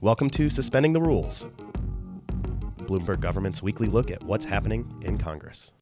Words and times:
Welcome 0.00 0.28
to 0.30 0.50
Suspending 0.50 0.92
the 0.92 1.00
Rules, 1.00 1.46
Bloomberg 2.78 3.20
government's 3.20 3.62
weekly 3.62 3.88
look 3.88 4.10
at 4.10 4.22
what's 4.22 4.44
happening 4.44 4.92
in 5.00 5.16
Congress. 5.16 5.72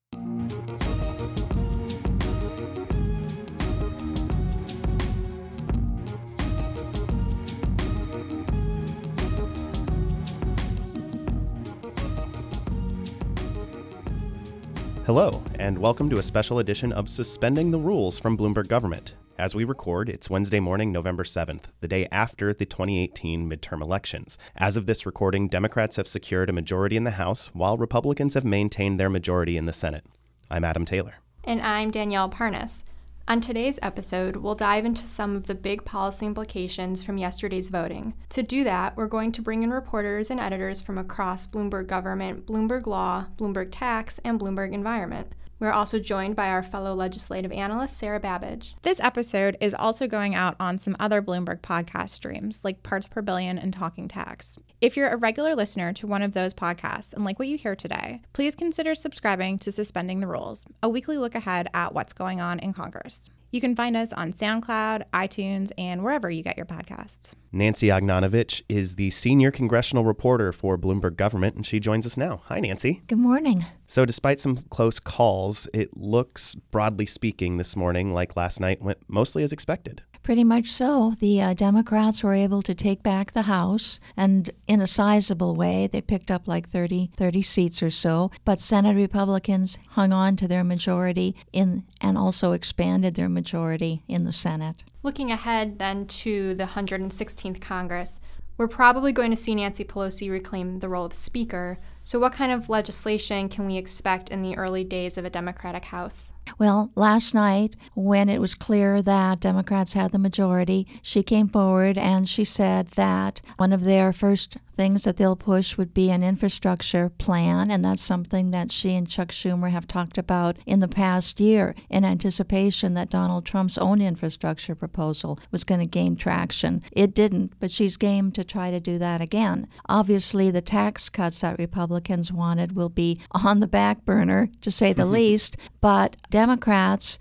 Hello, 15.05 15.43
and 15.59 15.77
welcome 15.77 16.09
to 16.11 16.19
a 16.19 16.23
special 16.23 16.61
edition 16.61 16.93
of 16.93 17.09
Suspending 17.09 17.73
the 17.73 17.79
Rules 17.81 18.21
from 18.21 18.39
Bloomberg 18.39 18.69
Government. 18.69 19.15
As 19.43 19.57
we 19.57 19.65
record, 19.65 20.09
it's 20.09 20.31
Wednesday 20.31 20.61
morning, 20.61 20.93
November 20.93 21.25
7th, 21.25 21.65
the 21.81 21.89
day 21.89 22.07
after 22.13 22.55
the 22.55 22.65
2018 22.65 23.51
midterm 23.51 23.83
elections. 23.83 24.39
As 24.55 24.77
of 24.77 24.87
this 24.87 25.05
recording, 25.05 25.49
Democrats 25.49 25.97
have 25.97 26.07
secured 26.07 26.49
a 26.49 26.53
majority 26.53 26.97
in 26.97 27.03
the 27.03 27.11
House, 27.11 27.47
while 27.47 27.77
Republicans 27.77 28.35
have 28.35 28.45
maintained 28.45 29.01
their 29.01 29.11
majority 29.11 29.57
in 29.57 29.67
the 29.67 29.73
Senate. 29.73 30.07
I'm 30.49 30.63
Adam 30.63 30.85
Taylor. 30.85 31.15
And 31.43 31.61
I'm 31.61 31.91
Danielle 31.91 32.31
Parnas. 32.31 32.85
On 33.27 33.41
today's 33.41 33.81
episode, 33.83 34.37
we'll 34.37 34.55
dive 34.55 34.85
into 34.85 35.03
some 35.09 35.35
of 35.35 35.49
the 35.49 35.57
big 35.57 35.85
policy 35.85 36.25
implications 36.25 37.03
from 37.03 37.19
yesterday's 37.19 37.69
voting. 37.69 38.15
To 38.29 38.45
do 38.45 38.63
that, 38.63 38.97
we're 38.97 39.09
going 39.09 39.33
to 39.33 39.43
bring 39.43 39.65
in 39.65 39.73
reporters 39.73 40.31
and 40.31 40.39
editors 40.39 40.81
from 40.81 40.99
across 40.99 41.49
Bloomberg 41.49 41.89
Government, 41.89 42.47
Bloomberg 42.47 42.87
Law, 42.87 43.27
Bloomberg 43.37 43.71
Tax, 43.73 44.21
and 44.25 44.39
Bloomberg 44.39 44.73
Environment. 44.73 45.33
We're 45.63 45.71
also 45.71 46.01
joined 46.01 46.35
by 46.35 46.49
our 46.49 46.65
fellow 46.65 46.93
legislative 46.93 47.53
analyst, 47.53 47.97
Sarah 47.97 48.19
Babbage. 48.19 48.75
This 48.83 48.99
episode 48.99 49.57
is 49.61 49.75
also 49.75 50.09
going 50.09 50.35
out 50.35 50.57
on 50.59 50.81
some 50.81 50.97
other 50.99 51.23
Bloomberg 51.23 51.61
podcast 51.61 52.11
streams, 52.11 52.59
like 52.65 52.83
Parts 52.83 53.07
Per 53.07 53.23
Billion 53.23 53.61
and 53.61 53.73
Talking 53.73 54.09
Tax. 54.09 54.59
If 54.81 54.97
you're 54.97 55.11
a 55.11 55.17
regular 55.17 55.55
listener 55.55 55.93
to 55.93 56.07
one 56.09 56.23
of 56.23 56.33
those 56.33 56.53
podcasts 56.53 57.13
and 57.15 57.25
like 57.25 57.39
what 57.39 57.47
you 57.47 57.57
hear 57.57 57.77
today, 57.77 58.23
please 58.33 58.57
consider 58.57 58.97
subscribing 58.97 59.57
to 59.61 59.71
Suspending 59.71 60.19
the 60.19 60.27
Rules, 60.27 60.67
a 60.83 60.89
weekly 60.89 61.17
look 61.17 61.37
ahead 61.37 61.69
at 61.73 61.95
what's 61.95 62.13
going 62.13 62.41
on 62.41 62.59
in 62.59 62.73
Congress. 62.73 63.31
You 63.53 63.61
can 63.61 63.77
find 63.77 63.99
us 63.99 64.15
on 64.15 64.33
SoundCloud, 64.33 65.05
iTunes, 65.13 65.73
and 65.77 66.03
wherever 66.03 66.31
you 66.31 66.43
get 66.43 66.57
your 66.57 66.65
podcasts. 66.65 67.35
Nancy 67.53 67.89
Ognanovich 67.89 68.63
is 68.67 68.95
the 68.95 69.11
senior 69.11 69.51
congressional 69.51 70.07
reporter 70.07 70.53
for 70.53 70.79
Bloomberg 70.79 71.17
Government, 71.17 71.55
and 71.55 71.67
she 71.67 71.79
joins 71.79 72.07
us 72.07 72.17
now. 72.17 72.41
Hi, 72.47 72.61
Nancy. 72.61 73.03
Good 73.09 73.19
morning. 73.19 73.67
So, 73.87 74.07
despite 74.07 74.41
some 74.41 74.57
close 74.57 74.99
calls, 74.99 75.69
it 75.75 75.95
looks, 75.95 76.55
broadly 76.55 77.05
speaking, 77.05 77.59
this 77.59 77.77
morning 77.77 78.15
like 78.15 78.37
last 78.37 78.59
night 78.59 78.81
went 78.81 78.99
mostly 79.07 79.43
as 79.43 79.53
expected. 79.53 80.03
Pretty 80.23 80.45
much 80.45 80.69
so. 80.69 81.15
The 81.19 81.43
uh, 81.43 81.55
Democrats 81.55 82.23
were 82.23 82.33
able 82.35 82.63
to 82.63 82.75
take 82.75 83.03
back 83.03 83.33
the 83.33 83.43
House, 83.43 83.99
and 84.17 84.51
in 84.69 84.81
a 84.81 84.87
sizable 84.87 85.57
way, 85.57 85.89
they 85.89 86.01
picked 86.01 86.31
up 86.31 86.47
like 86.47 86.69
30, 86.69 87.11
30 87.17 87.43
seats 87.43 87.83
or 87.83 87.91
so. 87.91 88.31
But 88.45 88.61
Senate 88.61 88.95
Republicans 88.95 89.79
hung 89.91 90.13
on 90.13 90.37
to 90.37 90.47
their 90.47 90.63
majority 90.63 91.35
in, 91.53 91.83
and 92.01 92.17
also 92.17 92.53
expanded 92.53 93.17
their 93.17 93.29
majority 93.29 94.03
in 94.07 94.23
the 94.25 94.33
Senate. 94.33 94.85
Looking 95.03 95.33
ahead 95.33 95.81
then 95.81 96.07
to 96.07 96.55
the 96.55 96.67
116th 96.67 97.61
Congress, 97.61 98.21
we're 98.57 98.69
probably 98.69 99.11
going 99.11 99.31
to 99.33 99.37
see 99.37 99.57
Nancy 99.57 99.83
Pelosi 99.83 100.31
reclaim 100.31 100.79
the 100.79 100.89
role 100.89 101.05
of 101.05 101.13
Speaker. 101.13 101.81
So, 102.05 102.21
what 102.21 102.33
kind 102.33 102.53
of 102.53 102.69
legislation 102.69 103.49
can 103.49 103.67
we 103.67 103.77
expect 103.77 104.29
in 104.29 104.43
the 104.43 104.57
early 104.57 104.85
days 104.85 105.19
of 105.19 105.25
a 105.25 105.31
Democratic 105.31 105.87
House? 105.87 106.31
Well, 106.59 106.91
last 106.95 107.35
night, 107.35 107.77
when 107.95 108.29
it 108.29 108.41
was 108.41 108.55
clear 108.55 109.03
that 109.03 109.41
Democrats 109.41 109.93
had 109.93 110.13
the 110.13 110.19
majority, 110.19 110.87
she 111.03 111.23
came 111.23 111.49
forward 111.49 111.99
and 111.99 112.29
she 112.29 112.45
said 112.45 112.89
that 112.89 113.41
one 113.57 113.73
of 113.73 113.85
their 113.85 114.13
first 114.13 114.57
things 114.77 115.05
that 115.05 115.17
they'll 115.17 115.37
push 115.37 115.77
would 115.77 115.93
be 115.93 116.11
an 116.11 116.23
infrastructure 116.23 117.11
plan, 117.11 117.71
and 117.71 117.85
that's 117.85 118.03
something 118.03 118.51
that 118.51 118.73
she 118.73 118.95
and 118.95 119.09
Chuck 119.09 119.29
Schumer 119.29 119.71
have 119.71 119.87
talked 119.87 120.19
about 120.19 120.57
in 120.67 120.81
the 120.81 120.89
past 120.89 121.41
year 121.41 121.75
in 121.91 122.05
anticipation 122.05 122.95
that 122.95 123.11
Donald 123.11 123.45
Trump's 123.45 123.79
own 123.79 124.01
infrastructure 124.01 124.75
proposal 124.75 125.39
was 125.51 125.65
going 125.65 125.81
to 125.81 125.87
gain 125.87 126.17
traction. 126.17 126.81
It 126.93 127.15
didn't, 127.15 127.53
but 127.61 127.71
she's 127.71 127.97
game 127.97 128.33
to 128.33 128.45
try 128.45 128.71
to 128.71 128.81
do 128.81 128.99
that 128.99 129.21
again. 129.21 129.69
Obviously, 129.89 130.51
the 130.51 130.63
tax 130.63 131.09
cuts 131.09 131.41
that 131.41 131.59
Republicans 131.59 132.33
wanted 132.33 132.75
will 132.75 132.89
be 132.89 133.21
on 133.33 133.61
the 133.61 133.67
back 133.67 134.05
burner, 134.05 134.49
to 134.63 134.71
say 134.71 134.93
the 134.93 135.07
least, 135.21 135.57
but 135.81 136.17
Democrats 136.31 136.42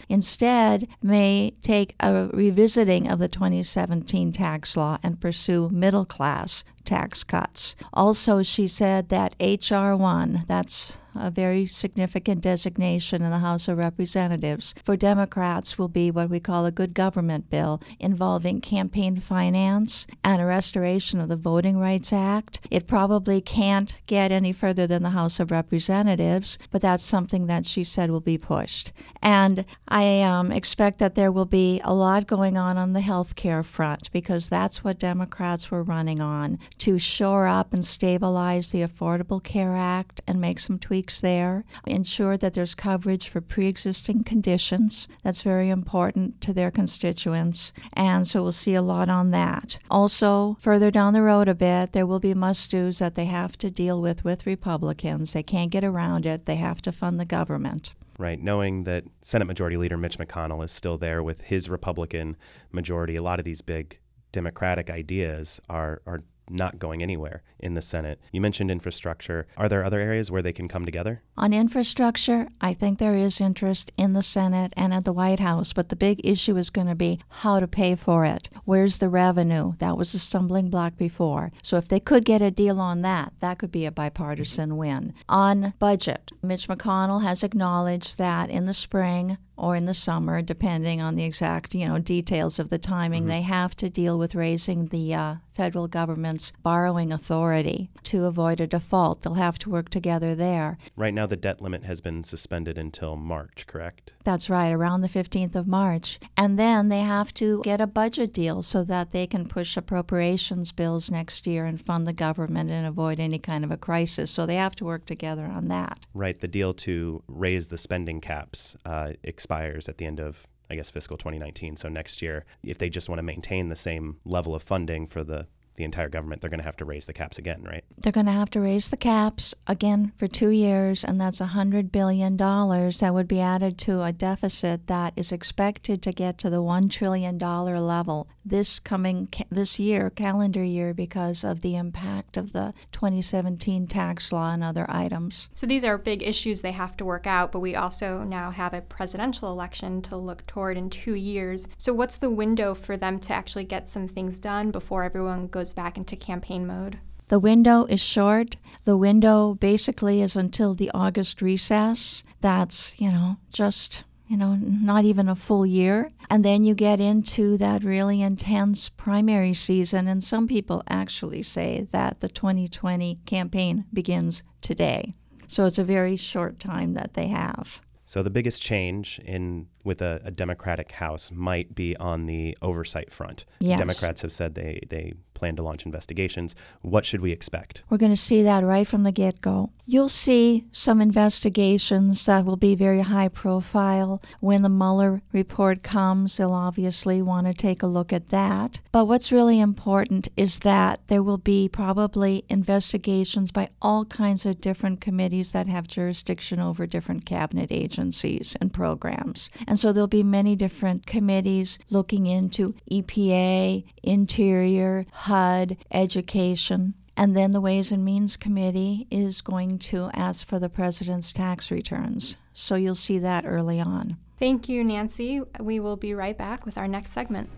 instead 0.09 0.87
may 1.01 1.53
take 1.61 1.95
a 1.99 2.29
revisiting 2.33 3.07
of 3.07 3.19
the 3.19 3.27
2017 3.27 4.31
tax 4.31 4.75
law 4.75 4.97
and 5.03 5.19
pursue 5.19 5.69
middle 5.69 6.05
class 6.05 6.63
tax 6.85 7.23
cuts. 7.23 7.75
Also, 7.93 8.43
she 8.43 8.67
said 8.67 9.09
that 9.09 9.35
H.R. 9.39 9.95
1, 9.95 10.45
that's 10.47 10.97
a 11.15 11.31
very 11.31 11.65
significant 11.65 12.41
designation 12.41 13.21
in 13.21 13.31
the 13.31 13.39
House 13.39 13.67
of 13.67 13.77
Representatives, 13.77 14.73
for 14.83 14.95
Democrats 14.95 15.77
will 15.77 15.87
be 15.87 16.11
what 16.11 16.29
we 16.29 16.39
call 16.39 16.65
a 16.65 16.71
good 16.71 16.93
government 16.93 17.49
bill 17.49 17.81
involving 17.99 18.61
campaign 18.61 19.19
finance 19.19 20.07
and 20.23 20.41
a 20.41 20.45
restoration 20.45 21.19
of 21.19 21.29
the 21.29 21.35
Voting 21.35 21.77
Rights 21.77 22.13
Act. 22.13 22.65
It 22.71 22.87
probably 22.87 23.41
can't 23.41 23.97
get 24.05 24.31
any 24.31 24.53
further 24.53 24.87
than 24.87 25.03
the 25.03 25.09
House 25.09 25.39
of 25.39 25.51
Representatives, 25.51 26.57
but 26.71 26.81
that's 26.81 27.03
something 27.03 27.47
that 27.47 27.65
she 27.65 27.83
said 27.83 28.11
will 28.11 28.21
be 28.21 28.37
pushed. 28.37 28.91
And 29.21 29.65
I 29.87 30.21
um, 30.21 30.51
expect 30.51 30.99
that 30.99 31.15
there 31.15 31.31
will 31.31 31.45
be 31.45 31.81
a 31.83 31.93
lot 31.93 32.27
going 32.27 32.57
on 32.57 32.77
on 32.77 32.93
the 32.93 33.01
health 33.01 33.35
care 33.35 33.63
front 33.63 34.11
because 34.11 34.49
that's 34.49 34.83
what 34.83 34.99
Democrats 34.99 35.69
were 35.69 35.83
running 35.83 36.21
on 36.21 36.57
to 36.81 36.97
shore 36.97 37.45
up 37.45 37.73
and 37.73 37.85
stabilize 37.85 38.71
the 38.71 38.81
Affordable 38.81 39.41
Care 39.43 39.75
Act 39.75 40.19
and 40.25 40.41
make 40.41 40.57
some 40.57 40.79
tweaks 40.79 41.21
there, 41.21 41.63
ensure 41.85 42.37
that 42.37 42.55
there's 42.55 42.73
coverage 42.73 43.29
for 43.29 43.39
pre 43.39 43.67
existing 43.67 44.23
conditions. 44.23 45.07
That's 45.23 45.43
very 45.43 45.69
important 45.69 46.41
to 46.41 46.53
their 46.53 46.71
constituents. 46.71 47.71
And 47.93 48.27
so 48.27 48.41
we'll 48.41 48.51
see 48.51 48.73
a 48.73 48.81
lot 48.81 49.09
on 49.09 49.29
that. 49.29 49.77
Also, 49.91 50.57
further 50.59 50.89
down 50.89 51.13
the 51.13 51.21
road 51.21 51.47
a 51.47 51.53
bit, 51.53 51.93
there 51.93 52.07
will 52.07 52.19
be 52.19 52.33
must 52.33 52.71
dos 52.71 52.97
that 52.97 53.13
they 53.13 53.25
have 53.25 53.59
to 53.59 53.69
deal 53.69 54.01
with 54.01 54.23
with 54.23 54.47
Republicans. 54.47 55.33
They 55.33 55.43
can't 55.43 55.69
get 55.69 55.83
around 55.83 56.25
it, 56.25 56.47
they 56.47 56.55
have 56.55 56.81
to 56.81 56.91
fund 56.91 57.19
the 57.19 57.25
government 57.25 57.93
right? 58.17 58.39
Knowing 58.39 58.83
that 58.83 59.03
Senate 59.23 59.45
Majority 59.45 59.77
Leader 59.77 59.97
Mitch 59.97 60.19
McConnell 60.19 60.63
is 60.63 60.71
still 60.71 60.95
there 60.95 61.23
with 61.23 61.41
his 61.41 61.67
Republican 61.69 62.37
majority, 62.71 63.15
a 63.15 63.23
lot 63.23 63.39
of 63.39 63.45
these 63.45 63.61
big 63.61 63.97
Democratic 64.31 64.91
ideas 64.91 65.59
are 65.69 66.03
are 66.05 66.21
not 66.51 66.79
going 66.79 67.01
anywhere 67.01 67.43
in 67.59 67.73
the 67.73 67.81
Senate. 67.81 68.19
You 68.31 68.41
mentioned 68.41 68.71
infrastructure. 68.71 69.47
Are 69.57 69.69
there 69.69 69.83
other 69.83 69.99
areas 69.99 70.29
where 70.29 70.41
they 70.41 70.53
can 70.53 70.67
come 70.67 70.85
together? 70.85 71.21
On 71.37 71.53
infrastructure, 71.53 72.47
I 72.59 72.73
think 72.73 72.99
there 72.99 73.15
is 73.15 73.41
interest 73.41 73.91
in 73.97 74.13
the 74.13 74.23
Senate 74.23 74.73
and 74.75 74.93
at 74.93 75.03
the 75.03 75.13
White 75.13 75.39
House, 75.39 75.73
but 75.73 75.89
the 75.89 75.95
big 75.95 76.21
issue 76.23 76.57
is 76.57 76.69
going 76.69 76.87
to 76.87 76.95
be 76.95 77.19
how 77.29 77.59
to 77.59 77.67
pay 77.67 77.95
for 77.95 78.25
it. 78.25 78.49
Where's 78.65 78.97
the 78.97 79.09
revenue? 79.09 79.73
That 79.79 79.97
was 79.97 80.13
a 80.13 80.19
stumbling 80.19 80.69
block 80.69 80.97
before. 80.97 81.51
So 81.63 81.77
if 81.77 81.87
they 81.87 81.99
could 81.99 82.25
get 82.25 82.41
a 82.41 82.51
deal 82.51 82.79
on 82.79 83.01
that, 83.01 83.33
that 83.39 83.57
could 83.57 83.71
be 83.71 83.85
a 83.85 83.91
bipartisan 83.91 84.77
win. 84.77 85.13
On 85.29 85.73
budget, 85.79 86.31
Mitch 86.41 86.67
McConnell 86.67 87.23
has 87.23 87.43
acknowledged 87.43 88.17
that 88.17 88.49
in 88.49 88.65
the 88.65 88.73
spring, 88.73 89.37
or 89.61 89.75
in 89.75 89.85
the 89.85 89.93
summer, 89.93 90.41
depending 90.41 91.01
on 91.01 91.15
the 91.15 91.23
exact 91.23 91.75
you 91.75 91.87
know 91.87 91.99
details 91.99 92.57
of 92.57 92.69
the 92.69 92.79
timing. 92.79 93.23
Mm-hmm. 93.23 93.29
They 93.29 93.41
have 93.43 93.75
to 93.77 93.89
deal 93.89 94.17
with 94.17 94.33
raising 94.33 94.87
the 94.87 95.13
uh, 95.13 95.35
federal 95.53 95.87
government's 95.87 96.51
borrowing 96.63 97.11
authority 97.11 97.91
to 98.03 98.25
avoid 98.25 98.59
a 98.59 98.67
default. 98.67 99.21
They'll 99.21 99.35
have 99.35 99.59
to 99.59 99.69
work 99.69 99.89
together 99.89 100.33
there. 100.33 100.77
Right 100.95 101.13
now, 101.13 101.27
the 101.27 101.35
debt 101.35 101.61
limit 101.61 101.83
has 101.83 102.01
been 102.01 102.23
suspended 102.23 102.77
until 102.77 103.15
March, 103.15 103.67
correct? 103.67 104.13
That's 104.23 104.49
right, 104.49 104.71
around 104.71 105.01
the 105.01 105.07
15th 105.07 105.55
of 105.55 105.67
March. 105.67 106.19
And 106.37 106.57
then 106.57 106.89
they 106.89 107.01
have 107.01 107.33
to 107.35 107.61
get 107.63 107.81
a 107.81 107.87
budget 107.87 108.33
deal 108.33 108.63
so 108.63 108.83
that 108.85 109.11
they 109.11 109.27
can 109.27 109.47
push 109.47 109.77
appropriations 109.77 110.71
bills 110.71 111.11
next 111.11 111.45
year 111.45 111.65
and 111.65 111.79
fund 111.79 112.07
the 112.07 112.13
government 112.13 112.71
and 112.71 112.87
avoid 112.87 113.19
any 113.19 113.39
kind 113.39 113.63
of 113.63 113.71
a 113.71 113.77
crisis. 113.77 114.31
So 114.31 114.45
they 114.45 114.55
have 114.55 114.75
to 114.77 114.85
work 114.85 115.05
together 115.05 115.45
on 115.45 115.67
that. 115.67 115.99
Right. 116.13 116.39
The 116.39 116.47
deal 116.47 116.73
to 116.73 117.23
raise 117.27 117.67
the 117.67 117.77
spending 117.77 118.21
caps 118.21 118.75
uh, 118.85 119.13
expires 119.51 119.89
at 119.89 119.97
the 119.97 120.05
end 120.05 120.19
of 120.19 120.47
I 120.69 120.75
guess 120.75 120.89
fiscal 120.89 121.17
2019. 121.17 121.75
So 121.75 121.89
next 121.89 122.21
year, 122.21 122.45
if 122.63 122.77
they 122.77 122.89
just 122.89 123.09
want 123.09 123.19
to 123.19 123.23
maintain 123.23 123.67
the 123.67 123.75
same 123.75 124.21
level 124.23 124.55
of 124.55 124.63
funding 124.63 125.05
for 125.05 125.21
the 125.21 125.47
the 125.81 125.85
the 125.85 125.85
entire 125.85 126.09
government, 126.09 126.41
they're 126.41 126.49
going 126.49 126.59
to 126.59 126.65
have 126.65 126.77
to 126.77 126.85
raise 126.85 127.07
the 127.07 127.13
caps 127.13 127.39
again, 127.39 127.63
right? 127.63 127.83
They're 127.97 128.11
going 128.11 128.27
to 128.27 128.31
have 128.31 128.51
to 128.51 128.61
raise 128.61 128.89
the 128.89 128.97
caps 128.97 129.55
again 129.65 130.11
for 130.15 130.27
two 130.27 130.51
years, 130.51 131.03
and 131.03 131.19
that's 131.19 131.41
$100 131.41 131.91
billion 131.91 132.37
that 132.37 133.11
would 133.11 133.27
be 133.27 133.39
added 133.39 133.79
to 133.79 134.03
a 134.03 134.11
deficit 134.11 134.85
that 134.85 135.13
is 135.15 135.31
expected 135.31 136.03
to 136.03 136.11
get 136.11 136.37
to 136.37 136.51
the 136.51 136.61
$1 136.61 136.91
trillion 136.91 137.39
level 137.39 138.27
this 138.43 138.79
coming 138.79 139.29
this 139.49 139.79
year 139.79 140.09
calendar 140.09 140.63
year 140.63 140.93
because 140.93 141.43
of 141.43 141.61
the 141.61 141.75
impact 141.75 142.37
of 142.37 142.53
the 142.53 142.73
2017 142.91 143.87
tax 143.87 144.31
law 144.31 144.51
and 144.51 144.63
other 144.63 144.85
items. 144.89 145.49
So 145.53 145.67
these 145.67 145.83
are 145.83 145.97
big 145.97 146.23
issues 146.23 146.61
they 146.61 146.71
have 146.71 146.97
to 146.97 147.05
work 147.05 147.27
out, 147.27 147.51
but 147.51 147.59
we 147.59 147.75
also 147.75 148.23
now 148.23 148.51
have 148.51 148.73
a 148.73 148.81
presidential 148.81 149.51
election 149.51 150.01
to 150.03 150.17
look 150.17 150.45
toward 150.47 150.77
in 150.77 150.89
2 150.89 151.13
years. 151.13 151.67
So 151.77 151.93
what's 151.93 152.17
the 152.17 152.29
window 152.29 152.73
for 152.73 152.97
them 152.97 153.19
to 153.19 153.33
actually 153.33 153.65
get 153.65 153.89
some 153.89 154.07
things 154.07 154.39
done 154.39 154.71
before 154.71 155.03
everyone 155.03 155.47
goes 155.47 155.70
back 155.73 155.97
into 155.97 156.15
campaign 156.15 156.65
mode? 156.65 156.99
The 157.27 157.39
window 157.39 157.85
is 157.85 158.01
short. 158.01 158.57
The 158.83 158.97
window 158.97 159.53
basically 159.53 160.21
is 160.21 160.35
until 160.35 160.73
the 160.73 160.91
August 160.93 161.41
recess. 161.41 162.23
That's, 162.41 162.99
you 162.99 163.11
know, 163.11 163.37
just 163.53 164.03
you 164.31 164.37
know, 164.37 164.55
not 164.55 165.03
even 165.03 165.27
a 165.27 165.35
full 165.35 165.65
year. 165.65 166.09
And 166.29 166.45
then 166.45 166.63
you 166.63 166.73
get 166.73 167.01
into 167.01 167.57
that 167.57 167.83
really 167.83 168.21
intense 168.21 168.87
primary 168.87 169.53
season. 169.53 170.07
And 170.07 170.23
some 170.23 170.47
people 170.47 170.83
actually 170.87 171.41
say 171.41 171.85
that 171.91 172.21
the 172.21 172.29
2020 172.29 173.17
campaign 173.25 173.83
begins 173.91 174.41
today. 174.61 175.15
So 175.49 175.65
it's 175.65 175.79
a 175.79 175.83
very 175.83 176.15
short 176.15 176.59
time 176.59 176.93
that 176.93 177.13
they 177.13 177.27
have. 177.27 177.81
So 178.05 178.23
the 178.23 178.29
biggest 178.29 178.61
change 178.61 179.19
in 179.25 179.67
with 179.83 180.01
a, 180.01 180.21
a 180.23 180.31
Democratic 180.31 180.93
House 180.93 181.29
might 181.29 181.75
be 181.75 181.97
on 181.97 182.25
the 182.25 182.57
oversight 182.61 183.11
front. 183.11 183.43
Yes. 183.59 183.79
Democrats 183.79 184.21
have 184.21 184.31
said 184.31 184.55
they, 184.55 184.79
they 184.89 185.13
plan 185.41 185.55
to 185.55 185.63
launch 185.63 185.87
investigations. 185.87 186.55
What 186.83 187.03
should 187.03 187.19
we 187.19 187.31
expect? 187.31 187.81
We're 187.89 187.97
going 187.97 188.11
to 188.11 188.15
see 188.15 188.43
that 188.43 188.63
right 188.63 188.87
from 188.87 189.01
the 189.01 189.11
get 189.11 189.41
go. 189.41 189.71
You'll 189.87 190.07
see 190.07 190.67
some 190.71 191.01
investigations 191.01 192.27
that 192.27 192.45
will 192.45 192.57
be 192.57 192.75
very 192.75 193.01
high 193.01 193.27
profile. 193.27 194.21
When 194.39 194.61
the 194.61 194.69
Mueller 194.69 195.23
report 195.33 195.81
comes, 195.81 196.37
they'll 196.37 196.53
obviously 196.53 197.23
want 197.23 197.47
to 197.47 197.55
take 197.55 197.81
a 197.81 197.87
look 197.87 198.13
at 198.13 198.29
that. 198.29 198.81
But 198.91 199.05
what's 199.05 199.31
really 199.31 199.59
important 199.59 200.29
is 200.37 200.59
that 200.59 201.07
there 201.07 201.23
will 201.23 201.39
be 201.39 201.67
probably 201.67 202.45
investigations 202.47 203.51
by 203.51 203.69
all 203.81 204.05
kinds 204.05 204.45
of 204.45 204.61
different 204.61 205.01
committees 205.01 205.53
that 205.53 205.65
have 205.65 205.87
jurisdiction 205.87 206.59
over 206.59 206.85
different 206.85 207.25
cabinet 207.25 207.71
agencies 207.71 208.55
and 208.61 208.71
programs. 208.71 209.49
And 209.67 209.79
so 209.79 209.91
there'll 209.91 210.07
be 210.07 210.23
many 210.23 210.55
different 210.55 211.07
committees 211.07 211.79
looking 211.89 212.27
into 212.27 212.75
EPA, 212.91 213.83
Interior, 214.03 215.05
HUD, 215.31 215.77
Education. 215.93 216.93
And 217.15 217.37
then 217.37 217.51
the 217.51 217.61
Ways 217.61 217.93
and 217.93 218.03
Means 218.03 218.35
Committee 218.35 219.07
is 219.09 219.41
going 219.41 219.79
to 219.79 220.09
ask 220.13 220.45
for 220.45 220.59
the 220.59 220.67
president's 220.67 221.31
tax 221.31 221.71
returns. 221.71 222.35
So 222.51 222.75
you'll 222.75 222.95
see 222.95 223.17
that 223.19 223.45
early 223.45 223.79
on. 223.79 224.17
Thank 224.39 224.67
you, 224.67 224.83
Nancy. 224.83 225.41
We 225.57 225.79
will 225.79 225.95
be 225.95 226.13
right 226.13 226.37
back 226.37 226.65
with 226.65 226.77
our 226.77 226.87
next 226.87 227.11
segment. 227.11 227.49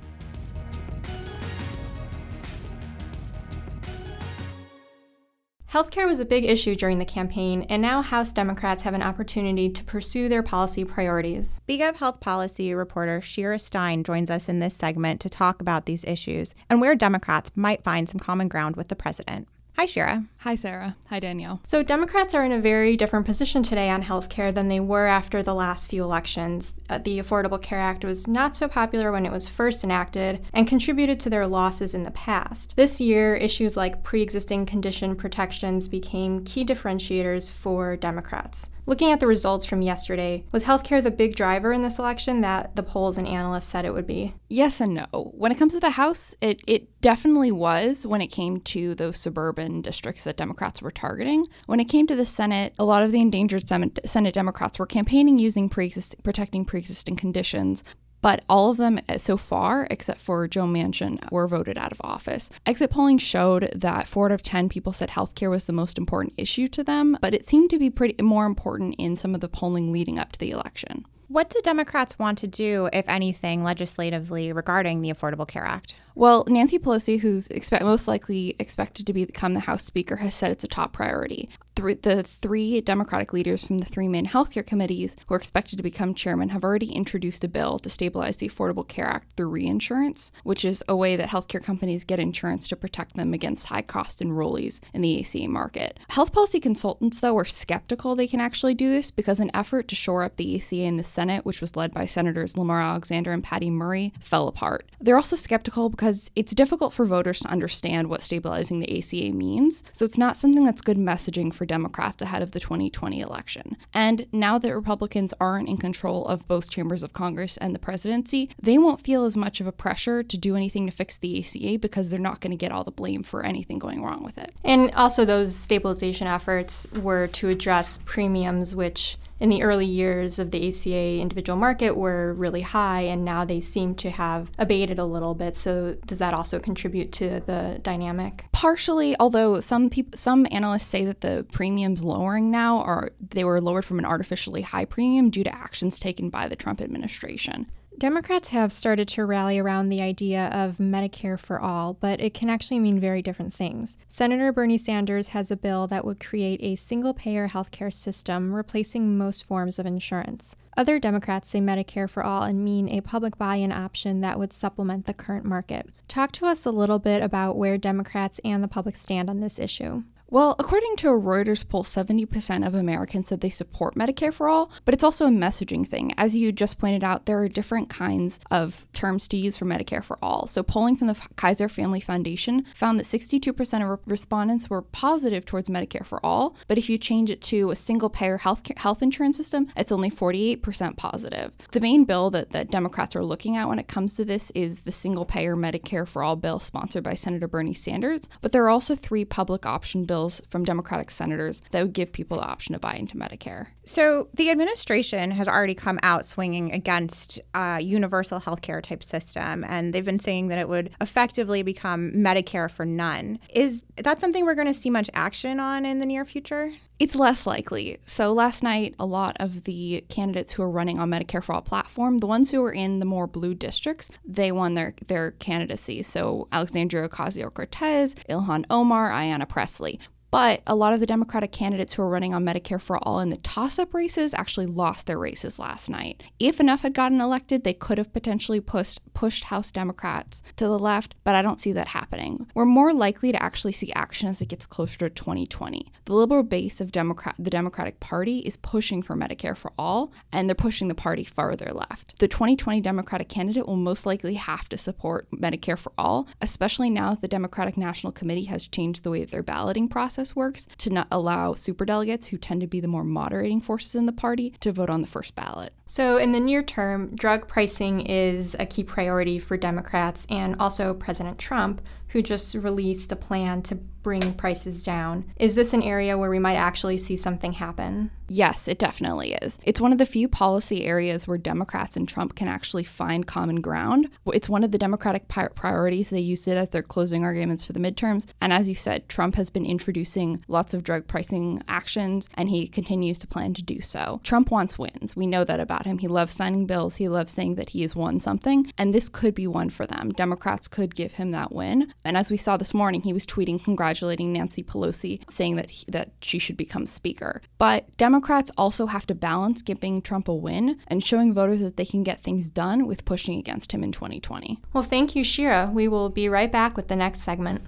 Healthcare 5.74 6.06
was 6.06 6.20
a 6.20 6.26
big 6.26 6.46
issue 6.46 6.76
during 6.76 7.00
the 7.00 7.04
campaign, 7.04 7.64
and 7.64 7.82
now 7.82 8.04
House 8.04 8.32
Democrats 8.32 8.84
have 8.84 8.94
an 8.94 9.02
opportunity 9.02 9.72
to 9.72 9.84
pursue 9.84 10.30
their 10.30 10.44
policy 10.44 10.86
priorities. 10.86 11.62
BGov 11.68 11.96
Health 11.96 12.20
Policy 12.20 12.76
reporter 12.76 13.22
Shira 13.22 13.58
Stein 13.58 14.04
joins 14.04 14.30
us 14.30 14.48
in 14.48 14.60
this 14.60 14.76
segment 14.76 15.20
to 15.22 15.30
talk 15.30 15.62
about 15.62 15.88
these 15.88 16.04
issues 16.04 16.54
and 16.70 16.80
where 16.80 16.94
Democrats 16.94 17.50
might 17.56 17.84
find 17.84 18.08
some 18.08 18.20
common 18.20 18.50
ground 18.50 18.76
with 18.76 18.90
the 18.90 18.96
president. 18.96 19.48
Hi, 19.76 19.88
Shira. 19.88 20.26
Hi, 20.42 20.56
Sarah. 20.56 20.96
Hi, 21.10 21.20
Danielle. 21.20 21.60
So, 21.64 21.82
Democrats 21.82 22.36
are 22.36 22.46
in 22.46 22.52
a 22.52 22.60
very 22.60 22.96
different 22.96 23.26
position 23.26 23.64
today 23.64 23.90
on 23.90 24.04
healthcare 24.04 24.54
than 24.54 24.68
they 24.68 24.80
were 24.80 25.08
after 25.08 25.42
the 25.42 25.56
last 25.56 25.90
few 25.90 26.04
elections. 26.04 26.74
Uh, 26.92 27.00
the 27.00 27.18
Affordable 27.18 27.60
Care 27.60 27.80
Act 27.80 28.06
was 28.06 28.28
not 28.28 28.56
so 28.56 28.68
popular 28.68 29.12
when 29.12 29.26
it 29.26 29.32
was 29.32 29.48
first 29.48 29.84
enacted 29.84 30.46
and 30.54 30.68
contributed 30.68 31.20
to 31.22 31.30
their 31.30 31.48
losses 31.48 31.96
in 31.96 32.04
the 32.04 32.12
past. 32.12 32.76
This 32.76 33.02
year, 33.02 33.34
issues 33.34 33.76
like 33.76 34.04
pre 34.04 34.22
existing 34.22 34.68
condition 34.68 35.16
protections 35.16 35.88
became 35.88 36.46
key 36.46 36.64
differentiators 36.64 37.52
for 37.52 37.98
Democrats. 37.98 38.70
Looking 38.86 39.12
at 39.12 39.22
the 39.22 39.28
results 39.28 39.66
from 39.66 39.82
yesterday, 39.82 40.44
was 40.52 40.66
healthcare 40.66 41.02
the 41.02 41.10
big 41.10 41.38
driver 41.38 41.72
in 41.72 41.84
this 41.84 42.00
election 42.00 42.42
that 42.42 42.76
the 42.76 42.84
polls 42.84 43.18
and 43.18 43.26
analysts 43.26 43.68
said 43.68 43.86
it 43.86 43.94
would 43.94 44.06
be? 44.06 44.36
Yes 44.50 44.82
and 44.82 44.94
no. 44.94 45.32
When 45.36 45.54
it 45.54 45.58
comes 45.58 45.74
to 45.74 45.80
the 45.80 45.92
House, 45.92 46.36
it, 46.42 46.62
it 46.68 47.00
definitely 47.00 47.52
was 47.52 48.06
when 48.06 48.22
it 48.22 48.28
came 48.28 48.60
to 48.60 48.94
those 48.94 49.18
suburban 49.18 49.82
districts 49.82 50.26
that 50.26 50.36
Democrats 50.36 50.82
were 50.82 50.92
targeting. 50.92 51.48
When 51.66 51.80
it 51.80 51.86
came 51.86 52.08
to 52.08 52.16
the 52.16 52.26
Senate, 52.26 52.74
a 52.78 52.84
lot 52.84 53.04
of 53.04 53.14
the 53.14 53.22
endangered 53.22 53.68
Senate 53.70 54.34
Democrats 54.34 54.78
were 54.78 54.86
campaigning 54.86 55.40
using 55.40 55.70
pre-existing, 55.70 56.20
protecting 56.22 56.66
pre 56.66 56.82
existing 56.82 57.16
conditions, 57.16 57.86
but 58.24 58.44
all 58.50 58.72
of 58.72 58.78
them 58.78 59.00
uh, 59.10 59.18
so 59.20 59.38
far, 59.38 59.86
except 59.92 60.22
for 60.22 60.48
Joe 60.48 60.64
Manchin, 60.64 61.20
were 61.30 61.48
voted 61.48 61.78
out 61.78 61.92
of 61.92 62.02
office. 62.02 62.50
Exit 62.66 62.90
polling 62.90 63.18
showed 63.18 63.72
that 63.76 64.08
four 64.08 64.28
out 64.28 64.32
of 64.32 64.42
10 64.42 64.70
people 64.70 64.94
said 64.94 65.10
healthcare 65.10 65.50
was 65.50 65.66
the 65.66 65.74
most 65.74 65.98
important 65.98 66.34
issue 66.38 66.70
to 66.70 66.84
them, 66.84 67.18
but 67.22 67.34
it 67.34 67.48
seemed 67.48 67.70
to 67.70 67.78
be 67.78 67.90
pretty 67.90 68.24
more 68.24 68.46
important 68.46 68.96
in 68.98 69.18
some 69.18 69.36
of 69.36 69.42
the 69.42 69.50
polling 69.50 69.92
leading 69.92 70.18
up 70.18 70.32
to 70.32 70.40
the 70.40 70.52
election. 70.52 71.06
What 71.28 71.50
do 71.50 71.60
Democrats 71.64 72.18
want 72.18 72.38
to 72.40 72.48
do, 72.48 72.90
if 72.94 73.10
anything, 73.10 73.64
legislatively 73.64 74.54
regarding 74.54 75.02
the 75.02 75.12
Affordable 75.12 75.48
Care 75.48 75.66
Act? 75.66 75.96
Well, 76.16 76.46
Nancy 76.48 76.78
Pelosi, 76.78 77.20
who's 77.20 77.48
expect, 77.48 77.84
most 77.84 78.08
likely 78.08 78.56
expected 78.60 79.08
to 79.08 79.14
become 79.14 79.54
the 79.54 79.62
House 79.62 79.84
Speaker, 79.84 80.18
has 80.18 80.36
said 80.36 80.52
it's 80.52 80.64
a 80.64 80.68
top 80.68 80.94
priority. 80.94 81.50
Three, 81.76 81.96
the 81.96 82.22
three 82.22 82.82
Democratic 82.82 83.34
leaders 83.34 83.66
from 83.66 83.80
the 83.80 83.86
three 83.86 84.08
main 84.08 84.28
healthcare 84.28 84.66
committees 84.66 85.16
who 85.26 85.34
are 85.34 85.38
expected 85.38 85.78
to 85.78 85.84
become 85.84 86.14
chairman 86.14 86.50
have 86.50 86.64
already 86.64 86.92
introduced 86.92 87.44
a 87.44 87.48
bill 87.48 87.80
to 87.80 87.90
stabilize 87.90 88.38
the 88.38 88.48
Affordable 88.48 88.88
Care 88.88 89.08
Act 89.08 89.36
through 89.36 89.50
reinsurance, 89.50 90.32
which 90.44 90.64
is 90.64 90.84
a 90.88 90.96
way 90.96 91.16
that 91.16 91.30
healthcare 91.30 91.64
companies 91.64 92.06
get 92.06 92.20
insurance 92.20 92.68
to 92.68 92.76
protect 92.76 93.16
them 93.16 93.34
against 93.34 93.68
high 93.68 93.82
cost 93.82 94.20
enrollees 94.20 94.82
in 94.94 95.02
the 95.02 95.20
ACA 95.20 95.48
market. 95.48 96.00
Health 96.10 96.32
policy 96.32 96.60
consultants, 96.60 97.20
though, 97.20 97.38
are 97.38 97.46
skeptical 97.46 98.16
they 98.16 98.28
can 98.28 98.40
actually 98.40 98.76
do 98.76 98.92
this 98.92 99.10
because 99.10 99.40
an 99.40 99.52
effort 99.54 99.88
to 99.88 99.96
shore 99.96 100.24
up 100.24 100.36
the 100.36 100.56
ACA 100.56 100.76
in 100.76 100.98
the 100.98 101.04
Senate, 101.04 101.44
which 101.44 101.60
was 101.60 101.76
led 101.76 101.92
by 101.92 102.06
Senators 102.06 102.56
Lamar 102.56 102.82
Alexander 102.82 103.32
and 103.32 103.44
Patty 103.44 103.72
Murray, 103.72 104.14
fell 104.20 104.48
apart. 104.48 104.88
They're 105.02 105.18
also 105.18 105.36
skeptical 105.36 105.90
because 105.90 106.30
it's 106.36 106.54
difficult 106.54 106.94
for 106.94 107.06
voters 107.06 107.40
to 107.40 107.48
understand 107.48 108.10
what 108.10 108.22
stabilizing 108.22 108.80
the 108.80 108.98
ACA 108.98 109.34
means. 109.36 109.84
So 109.92 110.06
it's 110.06 110.18
not 110.20 110.38
something 110.38 110.64
that's 110.64 110.82
good 110.82 110.98
messaging 110.98 111.52
for 111.54 111.63
Democrats 111.66 112.22
ahead 112.22 112.42
of 112.42 112.52
the 112.52 112.60
2020 112.60 113.20
election. 113.22 113.78
And 113.94 114.28
now 114.32 114.58
that 114.58 114.74
Republicans 114.74 115.34
aren't 115.40 115.70
in 115.70 115.78
control 115.78 116.26
of 116.28 116.48
both 116.48 116.70
chambers 116.70 117.04
of 117.04 117.14
Congress 117.14 117.58
and 117.58 117.74
the 117.74 117.80
presidency, 117.80 118.50
they 118.62 118.78
won't 118.78 119.02
feel 119.02 119.26
as 119.26 119.38
much 119.38 119.62
of 119.62 119.68
a 119.68 119.72
pressure 119.72 120.24
to 120.24 120.38
do 120.38 120.56
anything 120.56 120.86
to 120.86 120.92
fix 120.92 121.18
the 121.18 121.40
ACA 121.40 121.80
because 121.80 122.10
they're 122.10 122.20
not 122.20 122.40
going 122.40 122.52
to 122.52 122.58
get 122.58 122.72
all 122.72 122.84
the 122.84 122.92
blame 122.92 123.24
for 123.24 123.44
anything 123.44 123.80
going 123.80 124.04
wrong 124.04 124.24
with 124.24 124.38
it. 124.38 124.52
And 124.64 124.92
also, 124.92 125.26
those 125.26 125.56
stabilization 125.56 126.28
efforts 126.28 126.88
were 126.94 127.28
to 127.28 127.50
address 127.50 128.00
premiums, 128.06 128.76
which 128.76 129.18
in 129.40 129.50
the 129.50 129.64
early 129.64 129.86
years 129.86 130.40
of 130.40 130.52
the 130.52 130.70
ACA 130.70 131.22
individual 131.22 131.58
market 131.58 131.98
were 131.98 132.34
really 132.34 132.62
high, 132.62 133.02
and 133.02 133.26
now 133.26 133.44
they 133.44 133.60
seem 133.60 133.96
to 133.96 134.10
have 134.10 134.52
abated 134.58 135.00
a 135.00 135.06
little 135.06 135.36
bit. 135.36 135.56
So, 135.56 135.98
does 136.06 136.20
that 136.20 136.34
also 136.34 136.60
contribute 136.60 137.12
to 137.14 137.42
the 137.42 137.80
dynamic? 137.82 138.46
Partially, 138.52 139.16
although 139.20 139.60
some 139.60 139.90
people, 139.90 140.18
some 140.18 140.48
analysts 140.52 140.88
say 140.88 141.06
that 141.06 141.22
the 141.22 141.46
premiums 141.52 142.04
lowering 142.04 142.52
now 142.52 142.80
are 142.80 143.12
they 143.20 143.44
were 143.44 143.60
lowered 143.60 143.86
from 143.86 144.00
an 144.00 144.06
artificially 144.06 144.62
high 144.62 144.86
premium 144.86 145.30
due 145.30 145.44
to 145.44 145.56
actions 145.56 146.00
taken 146.00 146.30
by 146.30 146.48
the 146.48 146.56
Trump 146.56 146.82
administration. 146.82 147.68
Democrats 147.98 148.50
have 148.50 148.72
started 148.72 149.08
to 149.08 149.26
rally 149.26 149.60
around 149.60 149.88
the 149.88 150.02
idea 150.02 150.48
of 150.48 150.78
Medicare 150.78 151.40
for 151.40 151.60
all, 151.60 151.94
but 151.94 152.20
it 152.20 152.34
can 152.34 152.50
actually 152.50 152.80
mean 152.80 153.00
very 153.00 153.22
different 153.22 153.54
things. 153.54 153.98
Senator 154.08 154.52
Bernie 154.52 154.78
Sanders 154.78 155.28
has 155.28 155.52
a 155.52 155.56
bill 155.56 155.88
that 155.88 156.04
would 156.04 156.20
create 156.20 156.60
a 156.62 156.76
single 156.76 157.14
payer 157.14 157.48
healthcare 157.48 157.94
system, 157.94 158.54
replacing 158.54 159.18
most 159.18 159.44
forms 159.46 159.80
of 159.80 159.86
insurance. 159.86 160.56
Other 160.76 161.00
Democrats 161.00 161.50
say 161.50 161.60
Medicare 161.62 162.10
for 162.10 162.24
all 162.24 162.44
and 162.44 162.66
mean 162.66 162.90
a 162.90 163.02
public 163.02 163.38
buy 163.38 163.58
in 163.58 163.72
option 163.72 164.22
that 164.22 164.40
would 164.40 164.54
supplement 164.54 165.06
the 165.06 165.14
current 165.14 165.46
market. 165.46 165.88
Talk 166.08 166.32
to 166.34 166.48
us 166.48 166.66
a 166.66 166.72
little 166.72 167.00
bit 167.00 167.22
about 167.22 167.58
where 167.58 167.78
Democrats 167.78 168.40
and 168.44 168.64
the 168.64 168.68
public 168.68 168.98
stand 168.98 169.30
on 169.30 169.40
this 169.40 169.60
issue. 169.60 170.04
Well, 170.34 170.56
according 170.58 170.96
to 170.96 171.10
a 171.10 171.22
Reuters 171.22 171.64
poll, 171.70 171.84
70% 171.84 172.66
of 172.66 172.74
Americans 172.74 173.28
said 173.28 173.42
they 173.42 173.52
support 173.52 173.94
Medicare 173.94 174.34
for 174.34 174.50
all, 174.50 174.72
but 174.84 174.96
it's 174.96 175.04
also 175.04 175.28
a 175.28 175.30
messaging 175.30 175.86
thing. 175.86 176.12
As 176.18 176.36
you 176.36 176.52
just 176.52 176.80
pointed 176.80 177.04
out, 177.04 177.28
there 177.28 177.38
are 177.38 177.48
different 177.48 177.88
kinds 177.88 178.40
of 178.50 178.88
terms 178.94 179.28
to 179.28 179.38
use 179.38 179.58
for 179.58 179.66
Medicare 179.66 180.04
for 180.04 180.18
all. 180.24 180.48
So, 180.48 180.64
polling 180.64 180.98
from 180.98 181.06
the 181.06 181.28
Kaiser 181.36 181.70
Family 181.70 182.00
Foundation 182.00 182.66
found 182.74 183.00
that 183.00 183.06
62% 183.06 183.94
of 183.94 184.00
respondents 184.08 184.72
were 184.72 184.82
positive 184.82 185.46
towards 185.46 185.70
Medicare 185.70 186.04
for 186.04 186.20
all, 186.26 186.58
but 186.68 186.80
if 186.80 186.90
you 186.90 186.98
change 186.98 187.30
it 187.30 187.44
to 187.44 187.70
a 187.70 187.76
single 187.76 188.10
payer 188.10 188.40
health, 188.40 188.64
health 188.76 189.04
insurance 189.04 189.38
system, 189.38 189.68
it's 189.78 189.92
only 189.92 190.10
48% 190.10 190.98
positive. 190.98 191.52
The 191.74 191.80
main 191.80 192.06
bill 192.06 192.32
that, 192.32 192.54
that 192.54 192.72
Democrats 192.72 193.16
are 193.16 193.24
looking 193.24 193.56
at 193.56 193.68
when 193.68 193.78
it 193.78 193.88
comes 193.88 194.16
to 194.16 194.26
this 194.26 194.52
is 194.56 194.82
the 194.82 194.92
single 194.92 195.26
payer 195.26 195.56
Medicare 195.56 196.08
for 196.08 196.24
all 196.24 196.36
bill 196.36 196.58
sponsored 196.58 197.04
by 197.04 197.14
Senator 197.14 197.48
Bernie 197.48 197.76
Sanders, 197.76 198.22
but 198.42 198.52
there 198.52 198.64
are 198.64 198.72
also 198.72 198.96
three 198.96 199.26
public 199.26 199.68
option 199.68 200.06
bills 200.06 200.23
from 200.50 200.64
Democratic 200.64 201.12
senators 201.12 201.62
that 201.72 201.82
would 201.82 201.94
give 201.94 202.12
people 202.12 202.38
the 202.38 202.44
option 202.44 202.74
to 202.74 202.80
buy 202.80 202.96
into 202.96 203.18
Medicare. 203.18 203.68
So 203.86 204.30
the 204.34 204.50
administration 204.50 205.32
has 205.32 205.48
already 205.48 205.76
come 205.76 206.00
out 206.04 206.26
swinging 206.26 206.72
against 206.72 207.40
a 207.54 207.82
universal 207.82 208.40
health 208.40 208.62
care 208.62 208.82
type 208.82 209.04
system, 209.04 209.66
and 209.68 209.94
they've 209.94 210.06
been 210.06 210.20
saying 210.20 210.48
that 210.48 210.58
it 210.58 210.70
would 210.70 210.92
effectively 211.02 211.64
become 211.64 212.12
Medicare 212.14 212.72
for 212.72 212.86
none. 212.86 213.40
Is 213.50 213.84
that 213.98 214.22
something 214.22 214.46
we're 214.46 214.56
going 214.56 214.68
to 214.68 214.74
see 214.74 214.90
much 214.90 215.10
action 215.14 215.60
on 215.60 215.86
in 215.86 216.00
the 216.00 216.06
near 216.06 216.26
future? 216.26 216.72
It's 217.00 217.16
less 217.16 217.46
likely. 217.46 217.98
So 218.06 218.32
last 218.34 218.64
night, 218.64 218.96
a 219.00 219.06
lot 219.06 219.36
of 219.40 219.64
the 219.64 220.06
candidates 220.10 220.54
who 220.54 220.64
are 220.64 220.70
running 220.70 221.00
on 221.00 221.10
Medicare 221.10 221.44
for 221.44 221.54
All 221.54 221.62
platform, 221.62 222.20
the 222.20 222.28
ones 222.28 222.52
who 222.52 222.64
are 222.64 222.72
in 222.72 223.00
the 223.00 223.06
more 223.06 223.28
blue 223.28 223.56
districts, 223.56 224.10
they 224.24 224.52
won 224.52 224.76
their, 224.76 224.94
their 225.08 225.32
candidacy. 225.32 226.02
So 226.04 226.48
Alexandria 226.52 227.10
Ocasio-Cortez, 227.10 228.16
Ilhan 228.30 228.66
Omar, 228.70 229.10
Ayanna 229.12 229.50
Pressley. 229.50 230.00
But 230.34 230.64
a 230.66 230.74
lot 230.74 230.94
of 230.94 231.00
the 231.00 231.06
Democratic 231.06 231.52
candidates 231.52 231.94
who 231.94 232.02
are 232.02 232.10
running 232.10 232.34
on 232.34 232.44
Medicare 232.44 232.82
for 232.82 232.98
All 232.98 233.20
in 233.20 233.30
the 233.30 233.38
toss 233.38 233.78
up 233.78 233.94
races 233.94 234.34
actually 234.34 234.66
lost 234.66 235.06
their 235.06 235.20
races 235.20 235.60
last 235.60 235.92
night. 235.92 236.24
If 236.40 236.60
enough 236.60 236.82
had 236.82 236.96
gotten 236.96 237.22
elected, 237.22 237.64
they 237.64 237.76
could 237.76 238.00
have 238.00 238.12
potentially 238.12 238.60
pushed, 238.60 239.00
pushed 239.14 239.44
House 239.44 239.72
Democrats 239.72 240.42
to 240.56 240.66
the 240.66 240.80
left, 240.80 241.14
but 241.24 241.36
I 241.36 241.44
don't 241.44 241.60
see 241.60 241.72
that 241.74 241.90
happening. 241.90 242.48
We're 242.56 242.66
more 242.66 242.96
likely 242.96 243.32
to 243.32 243.44
actually 243.44 243.74
see 243.74 243.94
action 243.94 244.28
as 244.28 244.42
it 244.42 244.48
gets 244.48 244.66
closer 244.66 244.98
to 244.98 245.10
2020. 245.12 245.92
The 246.06 246.14
liberal 246.14 246.42
base 246.42 246.82
of 246.82 246.92
Democrat, 246.92 247.36
the 247.38 247.52
Democratic 247.52 248.00
Party 248.00 248.40
is 248.40 248.58
pushing 248.58 249.04
for 249.04 249.16
Medicare 249.16 249.56
for 249.56 249.72
All, 249.78 250.12
and 250.32 250.50
they're 250.50 250.56
pushing 250.56 250.88
the 250.88 250.96
party 250.96 251.24
farther 251.24 251.72
left. 251.72 252.18
The 252.18 252.28
2020 252.28 252.82
Democratic 252.82 253.30
candidate 253.30 253.68
will 253.68 253.76
most 253.76 254.08
likely 254.08 254.34
have 254.34 254.68
to 254.70 254.78
support 254.78 255.30
Medicare 255.30 255.78
for 255.78 255.92
All, 255.96 256.28
especially 256.42 256.90
now 256.90 257.12
that 257.12 257.22
the 257.22 257.28
Democratic 257.28 257.78
National 257.78 258.12
Committee 258.12 258.46
has 258.46 258.68
changed 258.68 259.04
the 259.04 259.12
way 259.12 259.24
their 259.26 259.44
balloting 259.44 259.88
process 259.88 260.23
process 260.24 260.36
works 260.36 260.68
to 260.78 260.90
not 260.90 261.08
allow 261.12 261.54
superdelegates, 261.54 262.28
who 262.28 262.38
tend 262.38 262.62
to 262.62 262.68
be 262.68 262.80
the 262.80 262.88
more 262.88 263.04
moderating 263.04 263.60
forces 263.60 263.96
in 263.96 264.06
the 264.06 264.12
party, 264.12 264.54
to 264.62 264.72
vote 264.72 264.90
on 264.90 265.02
the 265.02 265.08
first 265.08 265.36
ballot. 265.36 265.74
So, 265.86 266.18
in 266.18 266.32
the 266.32 266.40
near 266.40 266.64
term, 266.64 267.16
drug 267.16 267.48
pricing 267.48 268.02
is 268.02 268.56
a 268.60 268.66
key 268.66 268.84
priority 268.84 269.40
for 269.40 269.58
Democrats 269.58 270.26
and 270.30 270.56
also 270.60 270.94
President 270.94 271.38
Trump, 271.38 271.82
who 272.14 272.22
just 272.22 272.56
released 272.56 273.12
a 273.12 273.16
plan 273.16 273.62
to 273.64 273.76
bring 273.76 274.34
prices 274.34 274.84
down. 274.84 275.32
Is 275.38 275.56
this 275.56 275.74
an 275.74 275.82
area 275.82 276.18
where 276.18 276.30
we 276.30 276.40
might 276.40 276.56
actually 276.56 276.98
see 276.98 277.16
something 277.16 277.54
happen? 277.54 278.12
Yes, 278.28 278.68
it 278.68 278.80
definitely 278.80 279.34
is. 279.34 279.60
It's 279.64 279.80
one 279.80 279.92
of 279.92 279.98
the 279.98 280.06
few 280.06 280.28
policy 280.28 280.86
areas 280.86 281.28
where 281.28 281.38
Democrats 281.38 281.96
and 281.96 282.08
Trump 282.08 282.36
can 282.36 282.48
actually 282.48 282.84
find 282.84 283.28
common 283.28 283.62
ground. 283.62 284.10
It's 284.28 284.50
one 284.50 284.64
of 284.64 284.72
the 284.72 284.78
Democratic 284.78 285.28
priorities. 285.28 286.10
They 286.10 286.20
used 286.20 286.48
it 286.48 286.58
as 286.58 286.70
their 286.70 286.84
closing 286.84 287.24
arguments 287.24 287.64
for 287.64 287.74
the 287.74 287.80
midterms. 287.80 288.28
And 288.42 288.52
as 288.52 288.68
you 288.68 288.76
said, 288.76 289.08
Trump 289.08 289.36
has 289.36 289.50
been 289.50 289.66
introducing 289.66 290.44
lots 290.48 290.74
of 290.74 290.84
drug 290.84 291.08
pricing 291.08 291.62
actions, 291.68 292.28
and 292.34 292.50
he 292.50 292.68
continues 292.68 293.20
to 293.20 293.28
plan 293.28 293.54
to 293.54 293.64
do 293.64 293.82
so. 293.82 294.20
Trump 294.24 294.52
wants 294.52 294.78
wins. 294.78 295.16
We 295.16 295.28
know 295.28 295.44
that 295.46 295.60
about 295.60 295.86
him. 295.86 296.00
He 296.00 296.08
loves 296.08 296.34
signing 296.34 296.66
bills, 296.66 296.96
he 296.96 297.08
loves 297.08 297.32
saying 297.32 297.56
that 297.56 297.70
he 297.70 297.82
has 297.84 297.96
won 297.96 298.20
something, 298.20 298.72
and 298.78 298.94
this 298.94 299.10
could 299.10 299.36
be 299.36 299.48
one 299.48 299.70
for 299.70 299.86
them. 299.86 300.10
Democrats 300.10 300.68
could 300.68 300.96
give 300.96 301.14
him 301.14 301.32
that 301.32 301.54
win. 301.54 301.94
And 302.06 302.18
as 302.18 302.30
we 302.30 302.38
saw 302.38 302.58
this 302.58 302.74
morning, 302.74 303.02
he 303.02 303.14
was 303.14 303.26
tweeting 303.26 303.64
congratulating 303.64 304.34
Nancy 304.34 304.64
Pelosi, 304.64 305.22
saying 305.30 305.56
that 305.56 305.70
he, 305.72 305.86
that 305.90 306.12
she 306.22 306.40
should 306.40 306.58
become 306.58 306.86
speaker. 306.86 307.42
But 307.58 307.96
Democrats 307.98 308.52
also 308.58 308.88
have 308.88 309.08
to 309.08 309.16
balance 309.16 309.62
giving 309.62 310.02
Trump 310.02 310.28
a 310.28 310.34
win 310.34 310.80
and 310.88 311.04
showing 311.04 311.34
voters 311.34 311.62
that 311.62 311.78
they 311.78 311.86
can 311.86 312.04
get 312.04 312.24
things 312.24 312.50
done 312.50 312.88
with 312.88 313.06
pushing 313.06 313.40
against 313.40 313.72
him 313.72 313.84
in 313.84 313.92
2020. 313.92 314.60
Well, 314.74 314.84
thank 314.84 315.16
you, 315.16 315.24
Shira. 315.24 315.70
We 315.74 315.88
will 315.88 316.10
be 316.10 316.30
right 316.30 316.52
back 316.52 316.76
with 316.76 316.88
the 316.88 316.96
next 316.96 317.22
segment. 317.22 317.62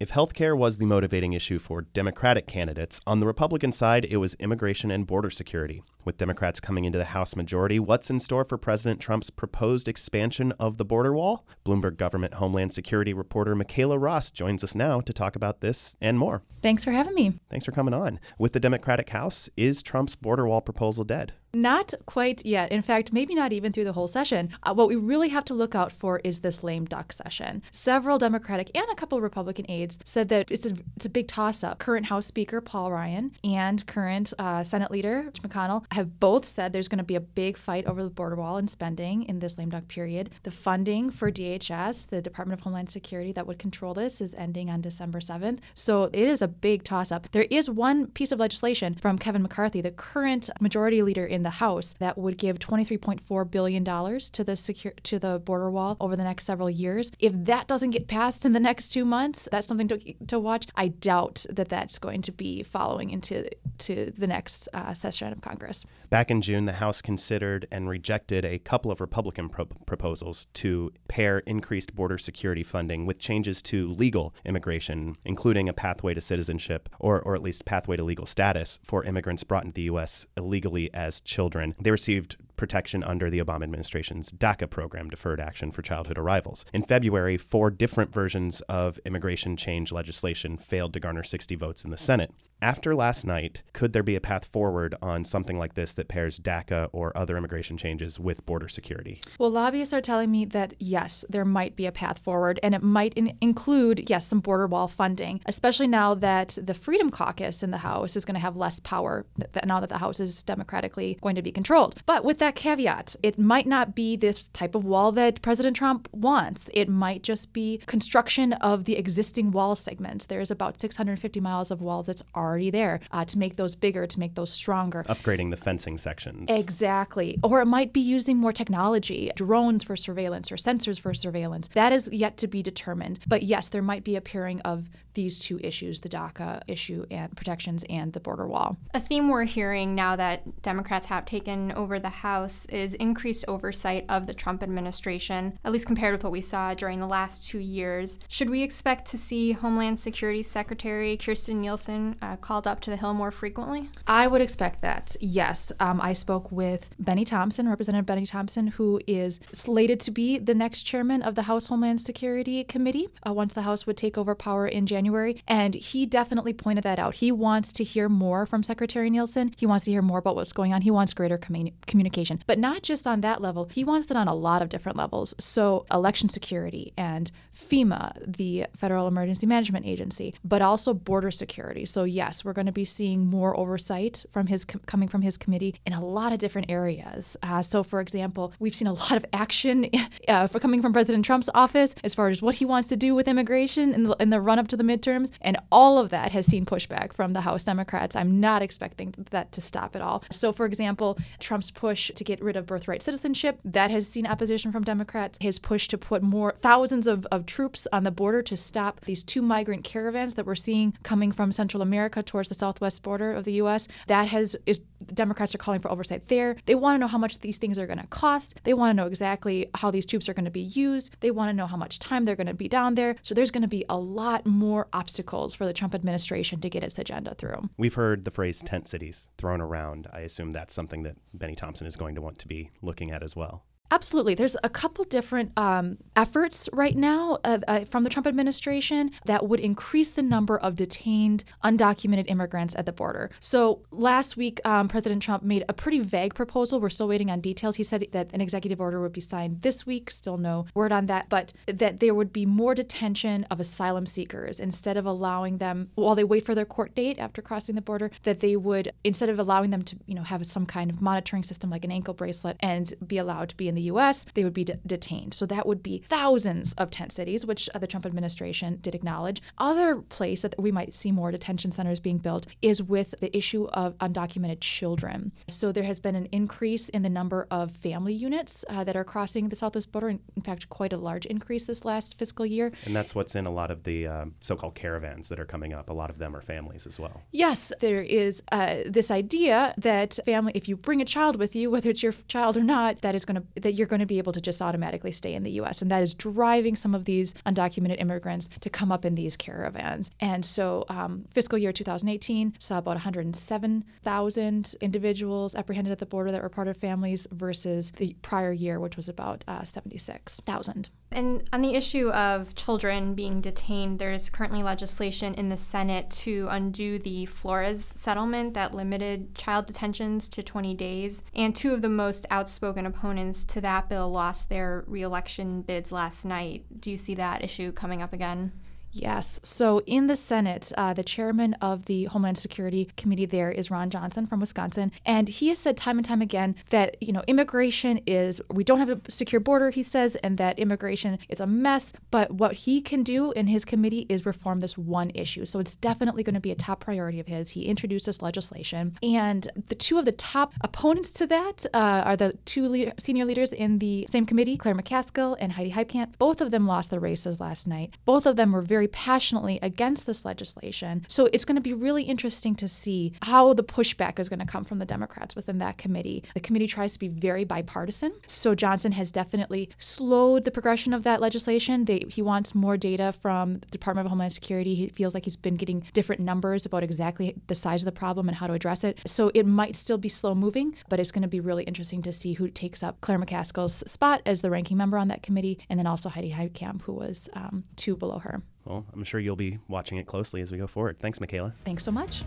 If 0.00 0.12
healthcare 0.12 0.56
was 0.56 0.78
the 0.78 0.86
motivating 0.86 1.34
issue 1.34 1.58
for 1.58 1.82
Democratic 1.82 2.46
candidates, 2.46 3.02
on 3.06 3.20
the 3.20 3.26
Republican 3.26 3.70
side, 3.70 4.06
it 4.06 4.16
was 4.16 4.32
immigration 4.36 4.90
and 4.90 5.06
border 5.06 5.28
security. 5.28 5.82
With 6.06 6.16
Democrats 6.16 6.58
coming 6.58 6.86
into 6.86 6.96
the 6.96 7.04
House 7.04 7.36
majority, 7.36 7.78
what's 7.78 8.08
in 8.08 8.18
store 8.18 8.46
for 8.46 8.56
President 8.56 8.98
Trump's 8.98 9.28
proposed 9.28 9.88
expansion 9.88 10.52
of 10.52 10.78
the 10.78 10.86
border 10.86 11.12
wall? 11.12 11.46
Bloomberg 11.66 11.98
government 11.98 12.32
Homeland 12.32 12.72
Security 12.72 13.12
reporter 13.12 13.54
Michaela 13.54 13.98
Ross 13.98 14.30
joins 14.30 14.64
us 14.64 14.74
now 14.74 15.02
to 15.02 15.12
talk 15.12 15.36
about 15.36 15.60
this 15.60 15.98
and 16.00 16.18
more. 16.18 16.40
Thanks 16.62 16.82
for 16.82 16.92
having 16.92 17.14
me. 17.14 17.38
Thanks 17.50 17.66
for 17.66 17.72
coming 17.72 17.92
on. 17.92 18.20
With 18.38 18.54
the 18.54 18.60
Democratic 18.60 19.10
House, 19.10 19.50
is 19.54 19.82
Trump's 19.82 20.16
border 20.16 20.48
wall 20.48 20.62
proposal 20.62 21.04
dead? 21.04 21.34
Not 21.52 21.94
quite 22.06 22.44
yet. 22.46 22.70
In 22.70 22.82
fact, 22.82 23.12
maybe 23.12 23.34
not 23.34 23.52
even 23.52 23.72
through 23.72 23.84
the 23.84 23.92
whole 23.92 24.06
session. 24.06 24.50
Uh, 24.62 24.74
what 24.74 24.88
we 24.88 24.96
really 24.96 25.30
have 25.30 25.44
to 25.46 25.54
look 25.54 25.74
out 25.74 25.90
for 25.90 26.20
is 26.22 26.40
this 26.40 26.62
lame 26.62 26.84
duck 26.84 27.12
session. 27.12 27.62
Several 27.72 28.18
Democratic 28.18 28.70
and 28.76 28.86
a 28.90 28.94
couple 28.94 29.20
Republican 29.20 29.66
aides 29.68 29.98
said 30.04 30.28
that 30.28 30.50
it's 30.50 30.66
a, 30.66 30.74
it's 30.96 31.06
a 31.06 31.10
big 31.10 31.26
toss 31.28 31.64
up. 31.64 31.78
Current 31.78 32.06
House 32.06 32.26
Speaker 32.26 32.60
Paul 32.60 32.92
Ryan 32.92 33.32
and 33.42 33.84
current 33.86 34.32
uh, 34.38 34.62
Senate 34.62 34.90
Leader 34.90 35.24
Mitch 35.24 35.42
McConnell 35.42 35.84
have 35.92 36.20
both 36.20 36.46
said 36.46 36.72
there's 36.72 36.88
going 36.88 36.98
to 36.98 37.04
be 37.04 37.14
a 37.16 37.20
big 37.20 37.56
fight 37.56 37.86
over 37.86 38.02
the 38.02 38.10
border 38.10 38.36
wall 38.36 38.56
and 38.56 38.70
spending 38.70 39.24
in 39.24 39.40
this 39.40 39.58
lame 39.58 39.70
duck 39.70 39.88
period. 39.88 40.30
The 40.42 40.50
funding 40.50 41.10
for 41.10 41.30
DHS, 41.30 42.08
the 42.08 42.22
Department 42.22 42.60
of 42.60 42.64
Homeland 42.64 42.90
Security 42.90 43.32
that 43.32 43.46
would 43.46 43.58
control 43.58 43.94
this, 43.94 44.20
is 44.20 44.34
ending 44.34 44.70
on 44.70 44.80
December 44.80 45.20
7th. 45.20 45.58
So 45.74 46.04
it 46.04 46.14
is 46.14 46.42
a 46.42 46.48
big 46.48 46.84
toss 46.84 47.10
up. 47.10 47.30
There 47.32 47.46
is 47.50 47.68
one 47.68 48.06
piece 48.06 48.32
of 48.32 48.38
legislation 48.38 48.94
from 48.94 49.18
Kevin 49.18 49.42
McCarthy, 49.42 49.80
the 49.80 49.90
current 49.90 50.48
majority 50.60 51.02
leader 51.02 51.26
in 51.26 51.39
in 51.40 51.42
the 51.42 51.50
House 51.50 51.94
that 52.00 52.18
would 52.18 52.36
give 52.36 52.58
23.4 52.58 53.50
billion 53.50 53.82
dollars 53.82 54.28
to 54.30 54.44
the 54.44 54.56
secure 54.56 54.92
to 55.04 55.18
the 55.18 55.38
border 55.38 55.70
wall 55.70 55.96
over 55.98 56.14
the 56.14 56.22
next 56.22 56.44
several 56.44 56.68
years. 56.68 57.10
If 57.18 57.32
that 57.44 57.66
doesn't 57.66 57.90
get 57.90 58.08
passed 58.08 58.44
in 58.44 58.52
the 58.52 58.60
next 58.60 58.90
two 58.90 59.06
months, 59.06 59.48
that's 59.50 59.66
something 59.66 59.88
to, 59.88 59.98
to 60.26 60.38
watch. 60.38 60.66
I 60.76 60.88
doubt 60.88 61.46
that 61.48 61.70
that's 61.70 61.98
going 61.98 62.20
to 62.22 62.32
be 62.32 62.62
following 62.62 63.10
into 63.10 63.48
to 63.78 64.12
the 64.16 64.26
next 64.26 64.68
uh, 64.74 64.92
session 64.92 65.32
of 65.32 65.40
Congress. 65.40 65.86
Back 66.10 66.30
in 66.30 66.42
June, 66.42 66.66
the 66.66 66.72
House 66.72 67.00
considered 67.00 67.66
and 67.72 67.88
rejected 67.88 68.44
a 68.44 68.58
couple 68.58 68.90
of 68.90 69.00
Republican 69.00 69.48
pro- 69.48 69.64
proposals 69.64 70.46
to 70.54 70.92
pair 71.08 71.38
increased 71.40 71.94
border 71.94 72.18
security 72.18 72.62
funding 72.62 73.06
with 73.06 73.18
changes 73.18 73.62
to 73.62 73.88
legal 73.88 74.34
immigration, 74.44 75.16
including 75.24 75.68
a 75.68 75.72
pathway 75.72 76.12
to 76.12 76.20
citizenship 76.20 76.88
or, 76.98 77.22
or 77.22 77.34
at 77.34 77.42
least 77.42 77.64
pathway 77.64 77.96
to 77.96 78.04
legal 78.04 78.26
status 78.26 78.78
for 78.84 79.04
immigrants 79.04 79.44
brought 79.44 79.64
into 79.64 79.74
the 79.74 79.82
U.S. 79.82 80.26
illegally 80.36 80.92
as 80.92 81.20
children. 81.30 81.74
They 81.80 81.90
received 81.90 82.36
protection 82.60 83.02
under 83.02 83.30
the 83.30 83.38
Obama 83.38 83.62
administration's 83.62 84.30
DACA 84.30 84.68
program, 84.68 85.08
Deferred 85.08 85.40
Action 85.40 85.72
for 85.72 85.80
Childhood 85.80 86.18
Arrivals. 86.18 86.66
In 86.74 86.82
February, 86.82 87.38
four 87.38 87.70
different 87.70 88.12
versions 88.12 88.60
of 88.68 89.00
immigration 89.06 89.56
change 89.56 89.90
legislation 89.90 90.58
failed 90.58 90.92
to 90.92 91.00
garner 91.00 91.22
60 91.22 91.54
votes 91.56 91.84
in 91.84 91.90
the 91.90 91.96
Senate. 91.96 92.32
After 92.62 92.94
last 92.94 93.24
night, 93.24 93.62
could 93.72 93.94
there 93.94 94.02
be 94.02 94.16
a 94.16 94.20
path 94.20 94.44
forward 94.44 94.94
on 95.00 95.24
something 95.24 95.58
like 95.58 95.72
this 95.72 95.94
that 95.94 96.08
pairs 96.08 96.38
DACA 96.38 96.90
or 96.92 97.16
other 97.16 97.38
immigration 97.38 97.78
changes 97.78 98.20
with 98.20 98.44
border 98.44 98.68
security? 98.68 99.22
Well, 99.38 99.48
lobbyists 99.48 99.94
are 99.94 100.02
telling 100.02 100.30
me 100.30 100.44
that 100.44 100.74
yes, 100.78 101.24
there 101.30 101.46
might 101.46 101.74
be 101.74 101.86
a 101.86 101.92
path 101.92 102.18
forward, 102.18 102.60
and 102.62 102.74
it 102.74 102.82
might 102.82 103.14
in- 103.14 103.34
include, 103.40 104.10
yes, 104.10 104.28
some 104.28 104.40
border 104.40 104.66
wall 104.66 104.88
funding, 104.88 105.40
especially 105.46 105.86
now 105.86 106.14
that 106.16 106.58
the 106.62 106.74
Freedom 106.74 107.08
Caucus 107.08 107.62
in 107.62 107.70
the 107.70 107.78
House 107.78 108.14
is 108.14 108.26
going 108.26 108.34
to 108.34 108.40
have 108.40 108.56
less 108.56 108.78
power 108.80 109.24
now 109.64 109.80
that 109.80 109.88
the 109.88 109.96
House 109.96 110.20
is 110.20 110.42
democratically 110.42 111.18
going 111.22 111.36
to 111.36 111.42
be 111.42 111.52
controlled. 111.52 111.94
But 112.04 112.26
with 112.26 112.40
that 112.40 112.49
that 112.50 112.56
caveat. 112.56 113.16
It 113.22 113.38
might 113.38 113.66
not 113.66 113.94
be 113.94 114.16
this 114.16 114.48
type 114.48 114.74
of 114.74 114.84
wall 114.84 115.12
that 115.12 115.42
President 115.42 115.76
Trump 115.76 116.08
wants. 116.12 116.70
It 116.74 116.88
might 116.88 117.22
just 117.22 117.52
be 117.52 117.80
construction 117.86 118.52
of 118.54 118.84
the 118.84 118.96
existing 118.96 119.52
wall 119.52 119.76
segments. 119.76 120.26
There's 120.26 120.50
about 120.50 120.80
650 120.80 121.40
miles 121.40 121.70
of 121.70 121.80
wall 121.80 122.02
that's 122.02 122.22
already 122.34 122.50
already 122.50 122.70
there 122.70 123.00
uh, 123.12 123.24
to 123.24 123.38
make 123.38 123.56
those 123.56 123.74
bigger, 123.74 124.06
to 124.06 124.18
make 124.18 124.34
those 124.34 124.52
stronger. 124.52 125.04
Upgrading 125.04 125.50
the 125.50 125.56
fencing 125.56 125.96
sections. 125.96 126.50
Exactly. 126.50 127.38
Or 127.42 127.60
it 127.60 127.66
might 127.66 127.92
be 127.92 128.00
using 128.00 128.36
more 128.36 128.52
technology, 128.52 129.30
drones 129.36 129.84
for 129.84 129.96
surveillance 129.96 130.50
or 130.50 130.56
sensors 130.56 131.00
for 131.00 131.14
surveillance. 131.14 131.68
That 131.74 131.92
is 131.92 132.10
yet 132.12 132.36
to 132.38 132.48
be 132.48 132.62
determined. 132.62 133.20
But 133.26 133.44
yes, 133.44 133.68
there 133.68 133.82
might 133.82 134.04
be 134.04 134.16
a 134.16 134.20
pairing 134.20 134.60
of 134.62 134.90
these 135.14 135.40
two 135.40 135.58
issues 135.62 136.00
the 136.00 136.08
DACA 136.08 136.62
issue 136.68 137.04
and 137.10 137.36
protections 137.36 137.84
and 137.88 138.12
the 138.12 138.20
border 138.20 138.46
wall. 138.46 138.76
A 138.94 139.00
theme 139.00 139.28
we're 139.28 139.44
hearing 139.44 139.94
now 139.94 140.16
that 140.16 140.62
Democrats 140.62 141.06
have 141.06 141.24
taken 141.24 141.72
over 141.72 141.98
the 141.98 142.08
House 142.08 142.39
is 142.46 142.94
increased 142.94 143.44
oversight 143.48 144.04
of 144.08 144.26
the 144.26 144.34
Trump 144.34 144.62
administration, 144.62 145.58
at 145.64 145.72
least 145.72 145.86
compared 145.86 146.12
with 146.12 146.24
what 146.24 146.32
we 146.32 146.40
saw 146.40 146.74
during 146.74 147.00
the 147.00 147.06
last 147.06 147.48
two 147.48 147.58
years. 147.58 148.18
Should 148.28 148.50
we 148.50 148.62
expect 148.62 149.06
to 149.10 149.18
see 149.18 149.52
Homeland 149.52 149.98
Security 149.98 150.42
Secretary 150.42 151.16
Kirstjen 151.16 151.56
Nielsen 151.56 152.16
uh, 152.22 152.36
called 152.36 152.66
up 152.66 152.80
to 152.80 152.90
the 152.90 152.96
Hill 152.96 153.14
more 153.14 153.30
frequently? 153.30 153.88
I 154.06 154.26
would 154.26 154.40
expect 154.40 154.82
that, 154.82 155.16
yes. 155.20 155.72
Um, 155.80 156.00
I 156.00 156.12
spoke 156.12 156.50
with 156.50 156.90
Bennie 156.98 157.24
Thompson, 157.24 157.68
Representative 157.68 158.06
Bennie 158.06 158.26
Thompson, 158.26 158.68
who 158.68 159.00
is 159.06 159.40
slated 159.52 160.00
to 160.00 160.10
be 160.10 160.38
the 160.38 160.54
next 160.54 160.82
chairman 160.82 161.22
of 161.22 161.34
the 161.34 161.42
House 161.42 161.68
Homeland 161.68 162.00
Security 162.00 162.64
Committee 162.64 163.08
uh, 163.26 163.32
once 163.32 163.52
the 163.52 163.62
House 163.62 163.86
would 163.86 163.96
take 163.96 164.16
over 164.16 164.34
power 164.34 164.66
in 164.66 164.86
January. 164.86 165.42
And 165.46 165.74
he 165.74 166.06
definitely 166.06 166.52
pointed 166.52 166.84
that 166.84 166.98
out. 166.98 167.16
He 167.16 167.32
wants 167.32 167.72
to 167.74 167.84
hear 167.84 168.08
more 168.08 168.46
from 168.46 168.62
Secretary 168.62 169.10
Nielsen. 169.10 169.54
He 169.56 169.66
wants 169.66 169.84
to 169.86 169.90
hear 169.90 170.02
more 170.02 170.18
about 170.18 170.36
what's 170.36 170.52
going 170.52 170.72
on. 170.72 170.82
He 170.82 170.90
wants 170.90 171.14
greater 171.14 171.38
commun- 171.38 171.72
communication, 171.86 172.29
but 172.46 172.58
not 172.58 172.82
just 172.82 173.06
on 173.06 173.20
that 173.20 173.40
level. 173.40 173.68
He 173.72 173.84
wants 173.84 174.10
it 174.10 174.16
on 174.16 174.28
a 174.28 174.34
lot 174.34 174.62
of 174.62 174.68
different 174.68 174.98
levels. 174.98 175.34
So, 175.38 175.86
election 175.92 176.28
security 176.28 176.92
and 176.96 177.30
FEMA, 177.54 178.12
the 178.26 178.66
Federal 178.76 179.06
Emergency 179.06 179.46
Management 179.46 179.86
Agency, 179.86 180.34
but 180.44 180.62
also 180.62 180.94
border 180.94 181.30
security. 181.30 181.84
So, 181.86 182.04
yes, 182.04 182.44
we're 182.44 182.52
going 182.52 182.66
to 182.66 182.72
be 182.72 182.84
seeing 182.84 183.26
more 183.26 183.56
oversight 183.56 184.24
from 184.32 184.46
his 184.46 184.64
coming 184.64 185.08
from 185.08 185.22
his 185.22 185.36
committee 185.36 185.74
in 185.86 185.92
a 185.92 186.04
lot 186.04 186.32
of 186.32 186.38
different 186.38 186.70
areas. 186.70 187.36
Uh, 187.42 187.62
so, 187.62 187.82
for 187.82 188.00
example, 188.00 188.52
we've 188.58 188.74
seen 188.74 188.88
a 188.88 188.92
lot 188.92 189.12
of 189.12 189.24
action 189.32 189.90
uh, 190.28 190.46
for 190.46 190.58
coming 190.58 190.82
from 190.82 190.92
President 190.92 191.24
Trump's 191.24 191.50
office 191.54 191.94
as 192.04 192.14
far 192.14 192.28
as 192.28 192.42
what 192.42 192.56
he 192.56 192.64
wants 192.64 192.88
to 192.88 192.96
do 192.96 193.14
with 193.14 193.28
immigration 193.28 193.94
in 193.94 194.04
the, 194.04 194.16
in 194.20 194.30
the 194.30 194.40
run 194.40 194.58
up 194.58 194.68
to 194.68 194.76
the 194.76 194.84
midterms, 194.84 195.30
and 195.40 195.56
all 195.70 195.98
of 195.98 196.10
that 196.10 196.32
has 196.32 196.46
seen 196.46 196.64
pushback 196.64 197.12
from 197.12 197.32
the 197.32 197.40
House 197.42 197.64
Democrats. 197.64 198.16
I'm 198.16 198.40
not 198.40 198.62
expecting 198.62 199.14
that 199.30 199.52
to 199.52 199.60
stop 199.60 199.94
at 199.96 200.02
all. 200.02 200.22
So, 200.30 200.52
for 200.52 200.66
example, 200.66 201.18
Trump's 201.38 201.70
push 201.70 202.10
to 202.20 202.24
get 202.24 202.42
rid 202.42 202.54
of 202.54 202.66
birthright 202.66 203.02
citizenship 203.02 203.58
that 203.64 203.90
has 203.90 204.06
seen 204.06 204.26
opposition 204.26 204.70
from 204.72 204.84
Democrats. 204.84 205.38
His 205.40 205.58
push 205.58 205.88
to 205.88 205.96
put 205.96 206.22
more 206.22 206.54
thousands 206.60 207.06
of, 207.06 207.26
of 207.32 207.46
troops 207.46 207.88
on 207.94 208.04
the 208.04 208.10
border 208.10 208.42
to 208.42 208.58
stop 208.58 209.00
these 209.06 209.22
two 209.22 209.40
migrant 209.40 209.84
caravans 209.84 210.34
that 210.34 210.44
we're 210.44 210.54
seeing 210.54 210.94
coming 211.02 211.32
from 211.32 211.50
Central 211.50 211.82
America 211.82 212.22
towards 212.22 212.50
the 212.50 212.54
southwest 212.54 213.02
border 213.02 213.32
of 213.32 213.44
the 213.44 213.54
U.S. 213.54 213.88
That 214.06 214.28
has 214.28 214.54
is 214.66 214.82
Democrats 215.06 215.54
are 215.54 215.58
calling 215.58 215.80
for 215.80 215.90
oversight 215.90 216.28
there. 216.28 216.56
They 216.66 216.74
want 216.74 216.94
to 216.94 216.98
know 216.98 217.08
how 217.08 217.18
much 217.18 217.38
these 217.38 217.58
things 217.58 217.78
are 217.78 217.86
going 217.86 217.98
to 217.98 218.06
cost. 218.06 218.60
They 218.64 218.74
want 218.74 218.90
to 218.90 218.94
know 218.94 219.06
exactly 219.06 219.68
how 219.74 219.90
these 219.90 220.06
troops 220.06 220.28
are 220.28 220.34
going 220.34 220.44
to 220.44 220.50
be 220.50 220.60
used. 220.60 221.16
They 221.20 221.30
want 221.30 221.48
to 221.48 221.52
know 221.52 221.66
how 221.66 221.76
much 221.76 221.98
time 221.98 222.24
they're 222.24 222.36
going 222.36 222.46
to 222.46 222.54
be 222.54 222.68
down 222.68 222.94
there. 222.94 223.16
So 223.22 223.34
there's 223.34 223.50
going 223.50 223.62
to 223.62 223.68
be 223.68 223.84
a 223.88 223.98
lot 223.98 224.46
more 224.46 224.88
obstacles 224.92 225.54
for 225.54 225.66
the 225.66 225.72
Trump 225.72 225.94
administration 225.94 226.60
to 226.60 226.70
get 226.70 226.84
its 226.84 226.98
agenda 226.98 227.34
through. 227.34 227.68
We've 227.76 227.94
heard 227.94 228.24
the 228.24 228.30
phrase 228.30 228.60
tent 228.60 228.88
cities 228.88 229.28
thrown 229.38 229.60
around. 229.60 230.08
I 230.12 230.20
assume 230.20 230.52
that's 230.52 230.74
something 230.74 231.02
that 231.04 231.16
Bennie 231.34 231.56
Thompson 231.56 231.86
is 231.86 231.96
going 231.96 232.14
to 232.14 232.20
want 232.20 232.38
to 232.38 232.48
be 232.48 232.70
looking 232.82 233.10
at 233.10 233.22
as 233.22 233.34
well. 233.34 233.64
Absolutely. 233.90 234.34
There's 234.34 234.56
a 234.62 234.68
couple 234.68 235.04
different 235.04 235.52
um, 235.56 235.98
efforts 236.14 236.68
right 236.72 236.96
now 236.96 237.38
uh, 237.44 237.58
uh, 237.66 237.84
from 237.86 238.04
the 238.04 238.10
Trump 238.10 238.26
administration 238.26 239.10
that 239.24 239.48
would 239.48 239.58
increase 239.58 240.10
the 240.10 240.22
number 240.22 240.56
of 240.58 240.76
detained 240.76 241.42
undocumented 241.64 242.30
immigrants 242.30 242.74
at 242.76 242.86
the 242.86 242.92
border. 242.92 243.30
So 243.40 243.82
last 243.90 244.36
week, 244.36 244.60
um, 244.64 244.86
President 244.86 245.22
Trump 245.22 245.42
made 245.42 245.64
a 245.68 245.72
pretty 245.72 245.98
vague 246.00 246.34
proposal. 246.34 246.80
We're 246.80 246.90
still 246.90 247.08
waiting 247.08 247.30
on 247.30 247.40
details. 247.40 247.76
He 247.76 247.82
said 247.82 248.06
that 248.12 248.30
an 248.32 248.40
executive 248.40 248.80
order 248.80 249.00
would 249.00 249.12
be 249.12 249.20
signed 249.20 249.62
this 249.62 249.86
week. 249.86 250.10
Still 250.10 250.36
no 250.36 250.66
word 250.74 250.92
on 250.92 251.06
that, 251.06 251.28
but 251.28 251.52
that 251.66 251.98
there 251.98 252.14
would 252.14 252.32
be 252.32 252.46
more 252.46 252.74
detention 252.74 253.44
of 253.50 253.58
asylum 253.58 254.06
seekers 254.06 254.60
instead 254.60 254.96
of 254.96 255.04
allowing 255.06 255.58
them 255.58 255.90
while 255.96 256.14
they 256.14 256.24
wait 256.24 256.46
for 256.46 256.54
their 256.54 256.64
court 256.64 256.94
date 256.94 257.18
after 257.18 257.42
crossing 257.42 257.74
the 257.74 257.80
border. 257.80 258.10
That 258.22 258.40
they 258.40 258.54
would 258.56 258.92
instead 259.02 259.28
of 259.28 259.38
allowing 259.38 259.70
them 259.70 259.82
to 259.82 259.96
you 260.06 260.14
know 260.14 260.22
have 260.22 260.46
some 260.46 260.66
kind 260.66 260.90
of 260.90 261.02
monitoring 261.02 261.42
system 261.42 261.70
like 261.70 261.84
an 261.84 261.90
ankle 261.90 262.14
bracelet 262.14 262.56
and 262.60 262.92
be 263.04 263.18
allowed 263.18 263.48
to 263.48 263.56
be 263.56 263.68
in 263.68 263.74
the 263.74 263.79
the 263.80 263.90
US, 263.92 264.26
they 264.34 264.44
would 264.44 264.52
be 264.52 264.64
de- 264.64 264.78
detained. 264.86 265.32
So 265.34 265.46
that 265.46 265.66
would 265.66 265.82
be 265.82 266.02
thousands 266.06 266.74
of 266.74 266.90
tent 266.90 267.12
cities, 267.12 267.46
which 267.46 267.68
uh, 267.74 267.78
the 267.78 267.86
Trump 267.86 268.04
administration 268.04 268.78
did 268.80 268.94
acknowledge. 268.94 269.40
Other 269.58 269.96
place 269.96 270.42
that 270.42 270.54
we 270.58 270.70
might 270.70 270.92
see 270.92 271.12
more 271.12 271.30
detention 271.30 271.72
centers 271.72 272.00
being 272.00 272.18
built 272.18 272.46
is 272.60 272.82
with 272.82 273.14
the 273.20 273.34
issue 273.36 273.64
of 273.72 273.96
undocumented 273.98 274.60
children. 274.60 275.32
So 275.48 275.72
there 275.72 275.84
has 275.84 276.00
been 276.00 276.14
an 276.14 276.28
increase 276.30 276.88
in 276.90 277.02
the 277.02 277.08
number 277.08 277.46
of 277.50 277.72
family 277.72 278.14
units 278.14 278.64
uh, 278.68 278.84
that 278.84 278.96
are 278.96 279.04
crossing 279.04 279.48
the 279.48 279.56
southwest 279.56 279.90
border. 279.92 280.10
In, 280.10 280.20
in, 280.36 280.42
fact, 280.42 280.68
quite 280.68 280.92
a 280.92 280.96
large 280.96 281.26
increase 281.26 281.64
this 281.64 281.84
last 281.84 282.18
fiscal 282.18 282.44
year. 282.44 282.72
And 282.84 282.94
that's 282.94 283.14
what's 283.14 283.34
in 283.34 283.46
a 283.46 283.50
lot 283.50 283.70
of 283.70 283.84
the 283.84 284.06
uh, 284.06 284.24
so-called 284.40 284.74
caravans 284.74 285.28
that 285.28 285.40
are 285.40 285.44
coming 285.44 285.72
up. 285.72 285.88
A 285.88 285.92
lot 285.92 286.10
of 286.10 286.18
them 286.18 286.36
are 286.36 286.42
families 286.42 286.86
as 286.86 287.00
well. 287.00 287.22
Yes, 287.30 287.72
there 287.80 288.02
is 288.02 288.42
uh, 288.52 288.78
this 288.86 289.10
idea 289.10 289.74
that 289.78 290.18
family, 290.24 290.52
if 290.54 290.68
you 290.68 290.76
bring 290.76 291.00
a 291.00 291.04
child 291.04 291.36
with 291.36 291.54
you, 291.56 291.70
whether 291.70 291.88
it's 291.90 292.02
your 292.02 292.14
child 292.28 292.56
or 292.56 292.62
not, 292.62 293.00
that 293.02 293.14
is 293.14 293.24
going 293.24 293.42
to 293.42 293.69
that 293.70 293.76
you're 293.76 293.86
going 293.86 294.00
to 294.00 294.06
be 294.06 294.18
able 294.18 294.32
to 294.32 294.40
just 294.40 294.60
automatically 294.60 295.12
stay 295.12 295.32
in 295.32 295.44
the 295.44 295.52
U.S. 295.52 295.80
And 295.80 295.92
that 295.92 296.02
is 296.02 296.12
driving 296.12 296.74
some 296.74 296.92
of 296.92 297.04
these 297.04 297.34
undocumented 297.46 298.00
immigrants 298.00 298.48
to 298.62 298.68
come 298.68 298.90
up 298.90 299.04
in 299.04 299.14
these 299.14 299.36
caravans. 299.36 300.10
And 300.18 300.44
so, 300.44 300.84
um, 300.88 301.26
fiscal 301.30 301.56
year 301.56 301.72
2018 301.72 302.56
saw 302.58 302.78
about 302.78 302.96
107,000 302.96 304.74
individuals 304.80 305.54
apprehended 305.54 305.92
at 305.92 305.98
the 305.98 306.06
border 306.06 306.32
that 306.32 306.42
were 306.42 306.48
part 306.48 306.66
of 306.66 306.78
families 306.78 307.28
versus 307.30 307.92
the 307.92 308.16
prior 308.22 308.52
year, 308.52 308.80
which 308.80 308.96
was 308.96 309.08
about 309.08 309.44
uh, 309.46 309.62
76,000. 309.62 310.90
And 311.12 311.48
on 311.52 311.60
the 311.60 311.74
issue 311.74 312.10
of 312.10 312.54
children 312.54 313.14
being 313.14 313.40
detained, 313.40 313.98
there's 313.98 314.30
currently 314.30 314.62
legislation 314.62 315.34
in 315.34 315.48
the 315.48 315.56
Senate 315.56 316.08
to 316.10 316.46
undo 316.50 316.98
the 316.98 317.26
Flores 317.26 317.84
settlement 317.84 318.54
that 318.54 318.74
limited 318.74 319.34
child 319.34 319.66
detentions 319.66 320.28
to 320.28 320.42
20 320.42 320.74
days. 320.74 321.22
And 321.34 321.54
two 321.54 321.74
of 321.74 321.82
the 321.82 321.88
most 321.88 322.26
outspoken 322.30 322.86
opponents 322.86 323.44
to 323.46 323.60
that 323.60 323.88
bill 323.88 324.10
lost 324.10 324.48
their 324.48 324.84
reelection 324.86 325.62
bids 325.62 325.90
last 325.90 326.24
night. 326.24 326.64
Do 326.80 326.92
you 326.92 326.96
see 326.96 327.14
that 327.16 327.42
issue 327.42 327.72
coming 327.72 328.02
up 328.02 328.12
again? 328.12 328.52
Yes. 328.92 329.40
So 329.42 329.80
in 329.86 330.06
the 330.08 330.16
Senate, 330.16 330.72
uh, 330.76 330.92
the 330.92 331.02
chairman 331.02 331.54
of 331.54 331.84
the 331.84 332.04
Homeland 332.04 332.38
Security 332.38 332.90
Committee 332.96 333.26
there 333.26 333.50
is 333.50 333.70
Ron 333.70 333.90
Johnson 333.90 334.26
from 334.26 334.40
Wisconsin, 334.40 334.90
and 335.06 335.28
he 335.28 335.48
has 335.48 335.58
said 335.58 335.76
time 335.76 335.98
and 335.98 336.04
time 336.04 336.20
again 336.20 336.56
that 336.70 336.96
you 337.00 337.12
know 337.12 337.22
immigration 337.26 338.00
is 338.06 338.40
we 338.50 338.64
don't 338.64 338.78
have 338.78 338.90
a 338.90 339.00
secure 339.08 339.40
border. 339.40 339.70
He 339.70 339.82
says, 339.82 340.16
and 340.16 340.38
that 340.38 340.58
immigration 340.58 341.18
is 341.28 341.40
a 341.40 341.46
mess. 341.46 341.92
But 342.10 342.32
what 342.32 342.52
he 342.52 342.80
can 342.80 343.02
do 343.02 343.32
in 343.32 343.46
his 343.46 343.64
committee 343.64 344.06
is 344.08 344.26
reform 344.26 344.60
this 344.60 344.76
one 344.76 345.10
issue. 345.14 345.44
So 345.44 345.60
it's 345.60 345.76
definitely 345.76 346.22
going 346.22 346.34
to 346.34 346.40
be 346.40 346.50
a 346.50 346.56
top 346.56 346.80
priority 346.80 347.20
of 347.20 347.26
his. 347.26 347.50
He 347.50 347.66
introduced 347.66 348.06
this 348.06 348.22
legislation, 348.22 348.96
and 349.02 349.48
the 349.68 349.74
two 349.74 349.98
of 349.98 350.04
the 350.04 350.12
top 350.12 350.54
opponents 350.62 351.12
to 351.14 351.26
that 351.28 351.64
uh, 351.72 352.02
are 352.04 352.16
the 352.16 352.32
two 352.44 352.68
le- 352.68 352.92
senior 352.98 353.24
leaders 353.24 353.52
in 353.52 353.78
the 353.78 354.06
same 354.08 354.26
committee, 354.26 354.56
Claire 354.56 354.74
McCaskill 354.74 355.36
and 355.38 355.52
Heidi 355.52 355.72
Heitkamp. 355.72 356.18
Both 356.18 356.40
of 356.40 356.50
them 356.50 356.66
lost 356.66 356.90
their 356.90 357.00
races 357.00 357.40
last 357.40 357.68
night. 357.68 357.94
Both 358.04 358.26
of 358.26 358.36
them 358.36 358.52
were 358.52 358.62
very 358.62 358.79
very 358.80 358.88
passionately 358.88 359.58
against 359.60 360.06
this 360.06 360.24
legislation. 360.24 361.04
So 361.06 361.28
it's 361.34 361.44
going 361.44 361.56
to 361.56 361.60
be 361.60 361.74
really 361.74 362.04
interesting 362.04 362.54
to 362.54 362.66
see 362.66 363.12
how 363.20 363.52
the 363.52 363.62
pushback 363.62 364.18
is 364.18 364.30
going 364.30 364.38
to 364.38 364.46
come 364.46 364.64
from 364.64 364.78
the 364.78 364.86
Democrats 364.86 365.36
within 365.36 365.58
that 365.58 365.76
committee. 365.76 366.24
The 366.32 366.40
committee 366.40 366.66
tries 366.66 366.94
to 366.94 366.98
be 366.98 367.08
very 367.08 367.44
bipartisan. 367.44 368.12
So 368.26 368.54
Johnson 368.54 368.92
has 368.92 369.12
definitely 369.12 369.68
slowed 369.78 370.44
the 370.44 370.50
progression 370.50 370.94
of 370.94 371.02
that 371.02 371.20
legislation. 371.20 371.84
They, 371.84 372.06
he 372.08 372.22
wants 372.22 372.54
more 372.54 372.78
data 372.78 373.12
from 373.12 373.58
the 373.58 373.66
Department 373.66 374.06
of 374.06 374.10
Homeland 374.10 374.32
Security. 374.32 374.74
He 374.74 374.88
feels 374.88 375.12
like 375.12 375.24
he's 375.24 375.36
been 375.36 375.56
getting 375.56 375.84
different 375.92 376.22
numbers 376.22 376.64
about 376.64 376.82
exactly 376.82 377.34
the 377.48 377.54
size 377.54 377.82
of 377.82 377.84
the 377.84 378.00
problem 378.00 378.28
and 378.28 378.36
how 378.38 378.46
to 378.46 378.54
address 378.54 378.82
it. 378.82 378.98
So 379.04 379.30
it 379.34 379.44
might 379.44 379.76
still 379.76 379.98
be 379.98 380.08
slow 380.08 380.34
moving, 380.34 380.74
but 380.88 380.98
it's 380.98 381.12
going 381.12 381.20
to 381.20 381.28
be 381.28 381.40
really 381.40 381.64
interesting 381.64 382.00
to 382.00 382.12
see 382.12 382.32
who 382.32 382.48
takes 382.48 382.82
up 382.82 383.02
Claire 383.02 383.18
McCaskill's 383.18 383.84
spot 383.90 384.22
as 384.24 384.40
the 384.40 384.48
ranking 384.48 384.78
member 384.78 384.96
on 384.96 385.08
that 385.08 385.22
committee, 385.22 385.58
and 385.68 385.78
then 385.78 385.86
also 385.86 386.08
Heidi 386.08 386.32
Heitkamp, 386.32 386.80
who 386.80 386.94
was 386.94 387.28
um, 387.34 387.64
two 387.76 387.94
below 387.94 388.20
her. 388.20 388.42
Well, 388.64 388.86
I'm 388.92 389.04
sure 389.04 389.20
you'll 389.20 389.36
be 389.36 389.58
watching 389.68 389.98
it 389.98 390.06
closely 390.06 390.40
as 390.42 390.52
we 390.52 390.58
go 390.58 390.66
forward. 390.66 390.98
Thanks, 391.00 391.20
Michaela. 391.20 391.54
Thanks 391.64 391.84
so 391.84 391.90
much. 391.90 392.22